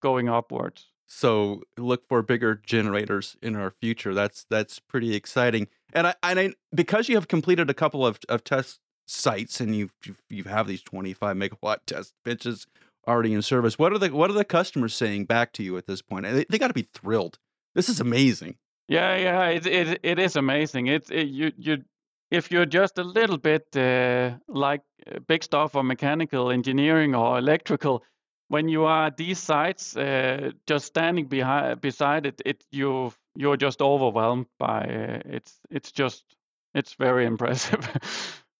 going 0.03 0.29
upwards. 0.29 0.87
So 1.07 1.63
look 1.77 2.07
for 2.09 2.23
bigger 2.23 2.61
generators 2.67 3.37
in 3.41 3.57
our 3.57 3.71
future. 3.71 4.13
That's 4.15 4.45
that's 4.51 4.79
pretty 4.79 5.15
exciting. 5.15 5.69
And 5.93 6.09
I, 6.09 6.15
and 6.23 6.39
I 6.39 6.53
because 6.75 7.09
you 7.09 7.15
have 7.15 7.29
completed 7.29 7.71
a 7.71 7.75
couple 7.75 8.07
of, 8.07 8.19
of 8.29 8.45
test 8.45 8.81
sites 9.07 9.61
and 9.61 9.75
you've, 9.75 9.93
you've 10.05 10.21
you 10.29 10.45
have 10.45 10.67
these 10.67 10.83
25 10.83 11.37
megawatt 11.37 11.79
test 11.87 12.15
benches 12.25 12.67
already 13.07 13.33
in 13.33 13.43
service. 13.43 13.79
What 13.79 13.93
are 13.93 13.99
the 13.99 14.09
what 14.11 14.31
are 14.31 14.35
the 14.35 14.45
customers 14.45 14.95
saying 14.95 15.27
back 15.27 15.53
to 15.55 15.63
you 15.63 15.77
at 15.77 15.87
this 15.87 16.03
point? 16.03 16.25
They, 16.25 16.45
they 16.49 16.59
got 16.59 16.69
to 16.69 16.75
be 16.75 16.89
thrilled. 16.93 17.39
This 17.75 17.89
is 17.89 18.01
amazing. 18.01 18.57
Yeah, 18.89 19.17
yeah, 19.17 19.47
it 19.49 19.67
it, 19.67 20.01
it 20.03 20.19
is 20.19 20.37
amazing. 20.37 20.89
It's 20.89 21.11
it, 21.11 21.29
you 21.29 21.53
you 21.57 21.85
if 22.31 22.51
you're 22.51 22.67
just 22.67 22.99
a 22.99 23.05
little 23.05 23.39
bit 23.39 23.65
uh, 23.77 24.33
like 24.49 24.83
uh, 25.07 25.19
big 25.27 25.45
stuff 25.45 25.75
or 25.75 25.83
mechanical 25.83 26.51
engineering 26.51 27.15
or 27.15 27.39
electrical, 27.39 28.03
when 28.49 28.69
you 28.69 28.85
are 28.85 29.07
at 29.07 29.17
these 29.17 29.39
sites, 29.39 29.97
uh, 29.97 30.51
just 30.67 30.87
standing 30.87 31.27
behind 31.27 31.81
beside 31.81 32.27
it, 32.27 32.41
it 32.45 32.65
you 32.71 33.13
you're 33.35 33.57
just 33.57 33.83
overwhelmed 33.83 34.47
by 34.59 34.81
uh, 34.83 35.21
it's 35.27 35.59
it's 35.71 35.93
just 35.93 36.25
it's 36.75 36.95
very 36.95 37.27
impressive. 37.33 37.89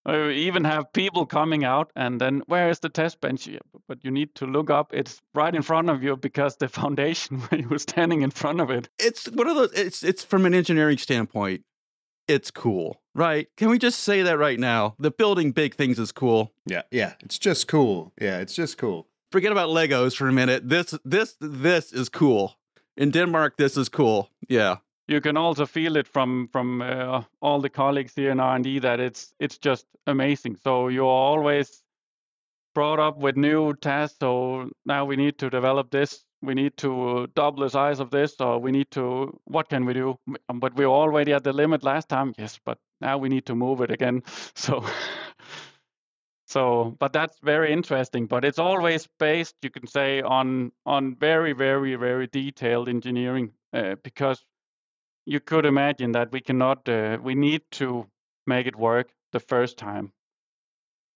Uh, 0.09 0.29
even 0.29 0.63
have 0.63 0.93
people 0.93 1.27
coming 1.27 1.65
out 1.65 1.91
and 1.97 2.21
then 2.21 2.41
where 2.47 2.71
is 2.71 2.79
the 2.79 2.89
test 2.89 3.21
bench? 3.21 3.49
But 3.89 4.05
you 4.05 4.13
need 4.13 4.37
to 4.37 4.47
look 4.47 4.71
up. 4.71 4.95
It's 4.95 5.21
right 5.35 5.53
in 5.53 5.63
front 5.63 5.91
of 5.91 6.01
you 6.01 6.17
because 6.17 6.57
the 6.57 6.69
foundation 6.81 7.41
where 7.41 7.61
you 7.61 7.69
were 7.69 7.81
standing 7.81 8.23
in 8.23 8.31
front 8.31 8.61
of 8.61 8.71
it. 8.71 8.89
It's 9.01 9.29
one 9.29 9.49
of 9.49 9.57
those. 9.57 9.73
It's 9.73 10.03
it's 10.05 10.23
from 10.23 10.47
an 10.47 10.55
engineering 10.55 10.99
standpoint. 10.99 11.65
It's 12.29 12.51
cool, 12.51 13.01
right? 13.15 13.49
Can 13.57 13.69
we 13.69 13.79
just 13.79 14.01
say 14.01 14.23
that 14.23 14.39
right 14.39 14.59
now? 14.59 14.95
The 14.99 15.11
building 15.11 15.53
big 15.53 15.75
things 15.75 15.99
is 15.99 16.13
cool. 16.13 16.53
Yeah, 16.67 16.83
yeah. 16.91 17.15
It's 17.21 17.39
just 17.39 17.69
cool. 17.69 18.13
Yeah, 18.21 18.39
it's 18.39 18.55
just 18.55 18.79
cool. 18.79 19.07
Forget 19.31 19.53
about 19.53 19.69
Legos 19.69 20.17
for 20.17 20.29
a 20.29 20.33
minute. 20.33 20.69
This 20.69 20.95
this 21.05 21.37
this 21.41 21.93
is 21.93 22.09
cool. 22.09 22.57
In 22.97 23.11
Denmark, 23.11 23.57
this 23.57 23.77
is 23.77 23.89
cool. 23.89 24.31
Yeah 24.49 24.77
you 25.09 25.21
can 25.21 25.37
also 25.37 25.67
feel 25.67 25.97
it 25.97 26.09
from 26.09 26.49
from 26.49 26.83
uh, 26.83 27.23
all 27.41 27.61
the 27.61 27.71
colleagues 27.71 28.15
here 28.15 28.31
in 28.31 28.41
R&D 28.41 28.81
that 28.81 29.01
it's 29.01 29.35
it's 29.39 29.59
just 29.59 29.87
amazing. 30.07 30.57
So 30.57 30.89
you're 30.89 31.05
always 31.05 31.83
brought 32.75 32.99
up 32.99 33.19
with 33.19 33.37
new 33.37 33.75
tasks. 33.75 34.19
So 34.19 34.71
now 34.85 35.05
we 35.05 35.17
need 35.17 35.39
to 35.39 35.51
develop 35.51 35.91
this. 35.91 36.25
We 36.43 36.55
need 36.55 36.77
to 36.79 37.29
double 37.35 37.63
the 37.63 37.71
size 37.71 38.01
of 38.01 38.11
this, 38.11 38.37
or 38.41 38.59
we 38.59 38.71
need 38.71 38.91
to. 38.93 39.39
What 39.45 39.69
can 39.69 39.85
we 39.87 39.95
do? 39.95 40.19
But 40.53 40.77
we 40.77 40.87
were 40.87 40.93
already 40.93 41.33
at 41.33 41.45
the 41.45 41.53
limit 41.53 41.83
last 41.83 42.09
time. 42.09 42.35
Yes, 42.39 42.61
but 42.65 42.79
now 43.01 43.19
we 43.19 43.29
need 43.29 43.47
to 43.47 43.55
move 43.55 43.81
it 43.81 43.91
again. 43.91 44.23
So. 44.55 44.85
So, 46.49 46.97
but 47.01 47.13
that's 47.13 47.39
very 47.41 47.73
interesting. 47.73 48.27
But 48.27 48.45
it's 48.45 48.61
always 48.61 49.09
based, 49.19 49.57
you 49.63 49.71
can 49.71 49.87
say, 49.89 50.23
on 50.23 50.73
on 50.85 51.17
very, 51.17 51.53
very, 51.53 51.97
very 51.97 52.29
detailed 52.29 52.89
engineering, 52.89 53.53
uh, 53.73 53.97
because 54.05 54.45
you 55.27 55.41
could 55.41 55.67
imagine 55.67 56.13
that 56.13 56.31
we 56.33 56.41
cannot, 56.41 56.89
uh, 56.89 57.19
we 57.21 57.35
need 57.35 57.63
to 57.73 58.07
make 58.47 58.67
it 58.67 58.77
work 58.77 59.11
the 59.33 59.41
first 59.41 59.77
time. 59.77 60.13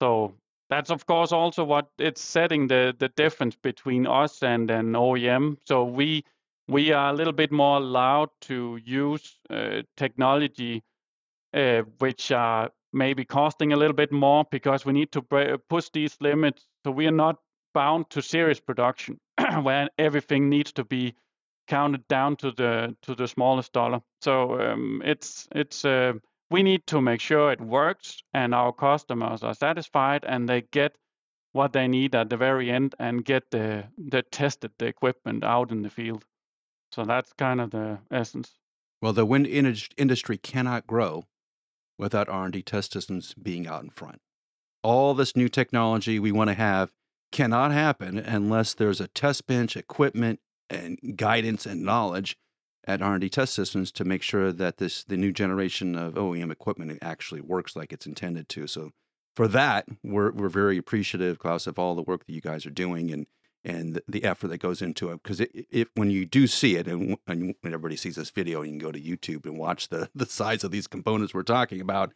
So 0.03 0.35
that's 0.71 0.91
of 0.91 1.05
course 1.05 1.33
also 1.33 1.65
what 1.65 1.89
it's 1.99 2.23
setting 2.23 2.69
the 2.69 2.95
the 2.99 3.09
difference 3.09 3.57
between 3.57 4.07
us 4.07 4.43
and 4.43 4.71
an 4.71 4.93
OEM. 4.93 5.57
So 5.67 5.85
we 5.85 6.25
we 6.69 6.93
are 6.93 7.11
a 7.11 7.17
little 7.17 7.33
bit 7.33 7.53
more 7.53 7.79
allowed 7.79 8.31
to 8.43 8.79
use 8.85 9.37
uh, 9.51 9.83
technology 9.97 10.83
uh, 11.53 11.83
which 11.99 12.31
are 12.31 12.71
maybe 12.93 13.25
costing 13.25 13.73
a 13.73 13.77
little 13.77 13.97
bit 13.97 14.13
more 14.13 14.45
because 14.51 14.85
we 14.87 14.93
need 14.93 15.13
to 15.13 15.59
push 15.69 15.91
these 15.93 16.17
limits. 16.21 16.67
So 16.85 16.93
we 16.93 17.07
are 17.07 17.13
not 17.27 17.37
bound 17.75 18.11
to 18.11 18.23
series 18.23 18.61
production 18.61 19.19
where 19.63 19.89
everything 19.99 20.49
needs 20.49 20.73
to 20.73 20.85
be 20.85 21.15
counted 21.67 22.07
down 22.09 22.37
to 22.37 22.51
the 22.53 22.97
to 23.03 23.15
the 23.15 23.29
smallest 23.29 23.73
dollar. 23.73 24.01
So 24.23 24.61
um, 24.61 25.03
it's 25.05 25.49
it's 25.53 25.85
uh, 25.85 26.15
we 26.51 26.63
need 26.63 26.87
to 26.89 27.01
make 27.01 27.21
sure 27.21 27.53
it 27.53 27.61
works 27.61 28.23
and 28.35 28.55
our 28.55 28.73
customers 28.73 29.43
are 29.43 29.55
satisfied 29.55 30.25
and 30.27 30.49
they 30.49 30.63
get 30.73 30.97
what 31.53 31.73
they 31.73 31.89
need 31.89 32.15
at 32.15 32.29
the 32.31 32.37
very 32.37 32.71
end 32.71 32.95
and 32.99 33.25
get 33.25 33.51
the 33.51 33.85
the 33.97 34.23
tested 34.23 34.73
the 34.79 34.87
equipment 34.87 35.45
out 35.45 35.71
in 35.71 35.83
the 35.83 35.91
field. 35.91 36.25
So 36.93 37.05
that's 37.05 37.33
kind 37.33 37.61
of 37.61 37.71
the 37.71 37.99
essence. 38.11 38.53
Well, 39.01 39.13
the 39.13 39.25
wind 39.25 39.47
industry 39.47 40.37
cannot 40.37 40.87
grow 40.87 41.25
without 41.99 42.29
R&D 42.29 42.63
test 42.63 42.93
systems 42.93 43.35
being 43.35 43.67
out 43.67 43.83
in 43.83 43.91
front. 43.91 44.21
All 44.83 45.15
this 45.15 45.37
new 45.37 45.49
technology 45.49 46.19
we 46.19 46.33
want 46.33 46.49
to 46.49 46.55
have 46.55 46.93
cannot 47.31 47.73
happen 47.73 48.19
unless 48.19 48.75
there's 48.75 49.01
a 49.01 49.09
test 49.09 49.47
bench, 49.47 49.77
equipment, 49.77 50.41
and 50.69 50.99
guidance 51.17 51.67
and 51.67 51.83
knowledge 51.83 52.37
at 52.85 53.03
R&D 53.03 53.29
test 53.29 53.55
systems 53.55 53.93
to 53.93 54.05
make 54.05 54.23
sure 54.23 54.53
that 54.53 54.79
this 54.79 55.05
the 55.05 55.17
new 55.17 55.33
generation 55.33 55.95
of 55.95 56.15
OEM 56.15 56.51
equipment 56.51 56.99
actually 57.03 57.41
works 57.41 57.77
like 57.77 57.93
it's 57.93 58.07
intended 58.07 58.49
to. 58.51 58.67
So 58.67 58.91
for 59.37 59.49
that, 59.49 59.87
we're 60.03 60.33
we're 60.33 60.49
very 60.49 60.79
appreciative, 60.79 61.39
Claus, 61.39 61.67
of 61.67 61.79
all 61.79 61.95
the 61.95 62.03
work 62.03 62.27
that 62.27 62.33
you 62.33 62.41
guys 62.41 62.67
are 62.67 62.71
doing 62.71 63.11
and 63.11 63.27
and 63.63 64.01
the 64.09 64.25
effort 64.25 64.49
that 64.49 64.59
goes 64.59 64.81
into 64.81 65.11
it. 65.11 65.23
Because 65.23 65.41
if 65.53 65.89
when 65.95 66.11
you 66.11 66.25
do 66.25 66.47
see 66.47 66.77
it, 66.77 66.89
and, 66.89 67.19
and 67.27 67.55
when 67.61 67.75
everybody 67.75 67.97
sees 67.97 68.17
this 68.17 68.31
video, 68.31 68.63
you 68.63 68.71
can 68.71 68.79
go 68.79 68.93
to 68.93 69.01
YouTube 69.01 69.45
and 69.45 69.59
watch 69.59 69.89
the 69.89 70.09
the 70.15 70.27
size 70.27 70.65
of 70.65 70.71
these 70.71 70.87
components 70.87 71.35
we're 71.35 71.43
talking 71.43 71.81
about. 71.81 72.13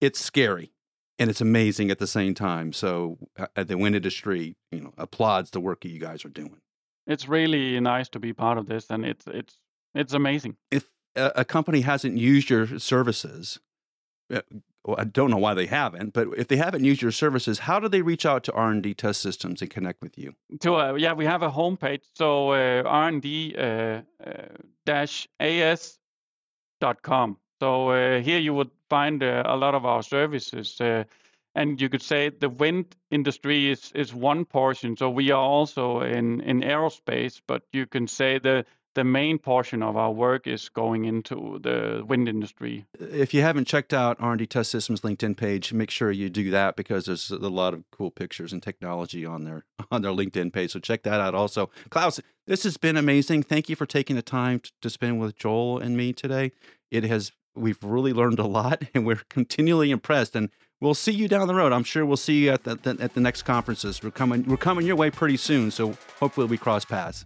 It's 0.00 0.20
scary 0.20 0.72
and 1.18 1.28
it's 1.28 1.40
amazing 1.40 1.90
at 1.90 1.98
the 1.98 2.06
same 2.06 2.34
time. 2.34 2.72
So 2.72 3.18
uh, 3.36 3.64
the 3.64 3.76
wind 3.76 3.96
industry, 3.96 4.56
you 4.70 4.80
know, 4.80 4.94
applauds 4.96 5.50
the 5.50 5.60
work 5.60 5.80
that 5.80 5.88
you 5.88 5.98
guys 5.98 6.24
are 6.24 6.28
doing 6.28 6.60
it's 7.08 7.26
really 7.26 7.80
nice 7.80 8.08
to 8.10 8.20
be 8.20 8.32
part 8.32 8.58
of 8.58 8.66
this, 8.66 8.90
and 8.90 9.04
it's 9.04 9.26
it's 9.26 9.56
it's 9.94 10.12
amazing. 10.12 10.56
If 10.70 10.90
a, 11.16 11.32
a 11.36 11.44
company 11.44 11.80
hasn't 11.82 12.16
used 12.16 12.50
your 12.50 12.78
services, 12.78 13.58
uh, 14.32 14.40
well, 14.84 14.96
I 14.98 15.04
don't 15.04 15.30
know 15.30 15.38
why 15.38 15.54
they 15.54 15.66
haven't, 15.66 16.12
but 16.12 16.28
if 16.36 16.48
they 16.48 16.56
haven't 16.56 16.84
used 16.84 17.02
your 17.02 17.12
services, 17.12 17.60
how 17.60 17.80
do 17.80 17.88
they 17.88 18.02
reach 18.02 18.24
out 18.24 18.44
to 18.44 18.52
R 18.52 18.70
and 18.70 18.82
D 18.82 18.94
test 18.94 19.20
systems 19.20 19.60
and 19.60 19.70
connect 19.70 20.00
with 20.02 20.16
you? 20.16 20.34
To 20.60 20.76
uh, 20.76 20.94
yeah, 20.94 21.12
we 21.12 21.24
have 21.24 21.42
a 21.42 21.50
homepage, 21.50 22.02
so 22.14 22.52
uh, 22.52 22.82
R 22.84 23.08
and 23.08 23.22
D 23.22 23.54
uh, 23.56 24.00
dash 24.86 25.28
as 25.40 25.98
dot 26.80 27.02
com. 27.02 27.36
So 27.60 27.90
uh, 27.90 28.20
here 28.20 28.38
you 28.38 28.54
would 28.54 28.70
find 28.88 29.22
a 29.22 29.56
lot 29.56 29.74
of 29.74 29.84
our 29.84 30.02
services 30.02 30.80
and 31.58 31.80
you 31.80 31.88
could 31.88 32.02
say 32.02 32.30
the 32.30 32.48
wind 32.48 32.96
industry 33.10 33.70
is 33.70 33.90
is 33.92 34.14
one 34.14 34.44
portion. 34.44 34.96
So 34.96 35.10
we 35.10 35.32
are 35.32 35.42
also 35.42 36.00
in 36.00 36.40
in 36.40 36.60
aerospace, 36.60 37.40
but 37.46 37.62
you 37.72 37.86
can 37.86 38.06
say 38.06 38.38
the 38.38 38.64
the 38.98 39.04
main 39.04 39.38
portion 39.38 39.80
of 39.80 39.96
our 39.96 40.10
work 40.10 40.48
is 40.48 40.68
going 40.70 41.04
into 41.04 41.60
the 41.62 42.04
wind 42.04 42.28
industry. 42.28 42.84
If 42.98 43.32
you 43.32 43.42
haven't 43.42 43.66
checked 43.66 43.94
out 43.94 44.16
R&D 44.18 44.46
Test 44.46 44.72
Systems 44.72 45.02
LinkedIn 45.02 45.36
page, 45.36 45.72
make 45.72 45.88
sure 45.88 46.10
you 46.10 46.28
do 46.28 46.50
that 46.50 46.74
because 46.74 47.06
there's 47.06 47.30
a 47.30 47.36
lot 47.36 47.74
of 47.74 47.84
cool 47.92 48.10
pictures 48.10 48.52
and 48.52 48.60
technology 48.60 49.24
on 49.24 49.44
their 49.44 49.64
on 49.92 50.02
their 50.02 50.10
LinkedIn 50.10 50.52
page. 50.52 50.72
So 50.72 50.80
check 50.80 51.04
that 51.04 51.20
out 51.20 51.32
also. 51.32 51.70
Claus, 51.90 52.20
this 52.48 52.64
has 52.64 52.76
been 52.76 52.96
amazing. 52.96 53.44
Thank 53.44 53.68
you 53.68 53.76
for 53.76 53.86
taking 53.86 54.16
the 54.16 54.22
time 54.22 54.62
to 54.82 54.90
spend 54.90 55.20
with 55.20 55.36
Joel 55.36 55.78
and 55.78 55.96
me 55.96 56.12
today. 56.12 56.50
It 56.90 57.04
has 57.04 57.30
we've 57.54 57.78
really 57.84 58.12
learned 58.12 58.40
a 58.40 58.46
lot 58.48 58.82
and 58.94 59.06
we're 59.06 59.22
continually 59.28 59.92
impressed 59.92 60.34
and 60.34 60.50
we'll 60.80 60.94
see 60.94 61.12
you 61.12 61.28
down 61.28 61.46
the 61.46 61.54
road. 61.54 61.72
I'm 61.72 61.84
sure 61.84 62.04
we'll 62.04 62.16
see 62.16 62.46
you 62.46 62.50
at 62.50 62.64
the, 62.64 62.74
the, 62.74 62.96
at 63.00 63.14
the 63.14 63.20
next 63.20 63.42
conferences. 63.42 64.02
We're 64.02 64.10
coming 64.10 64.44
we're 64.46 64.56
coming 64.56 64.84
your 64.84 64.96
way 64.96 65.08
pretty 65.12 65.36
soon, 65.36 65.70
so 65.70 65.96
hopefully 66.18 66.48
we 66.48 66.58
cross 66.58 66.84
paths. 66.84 67.24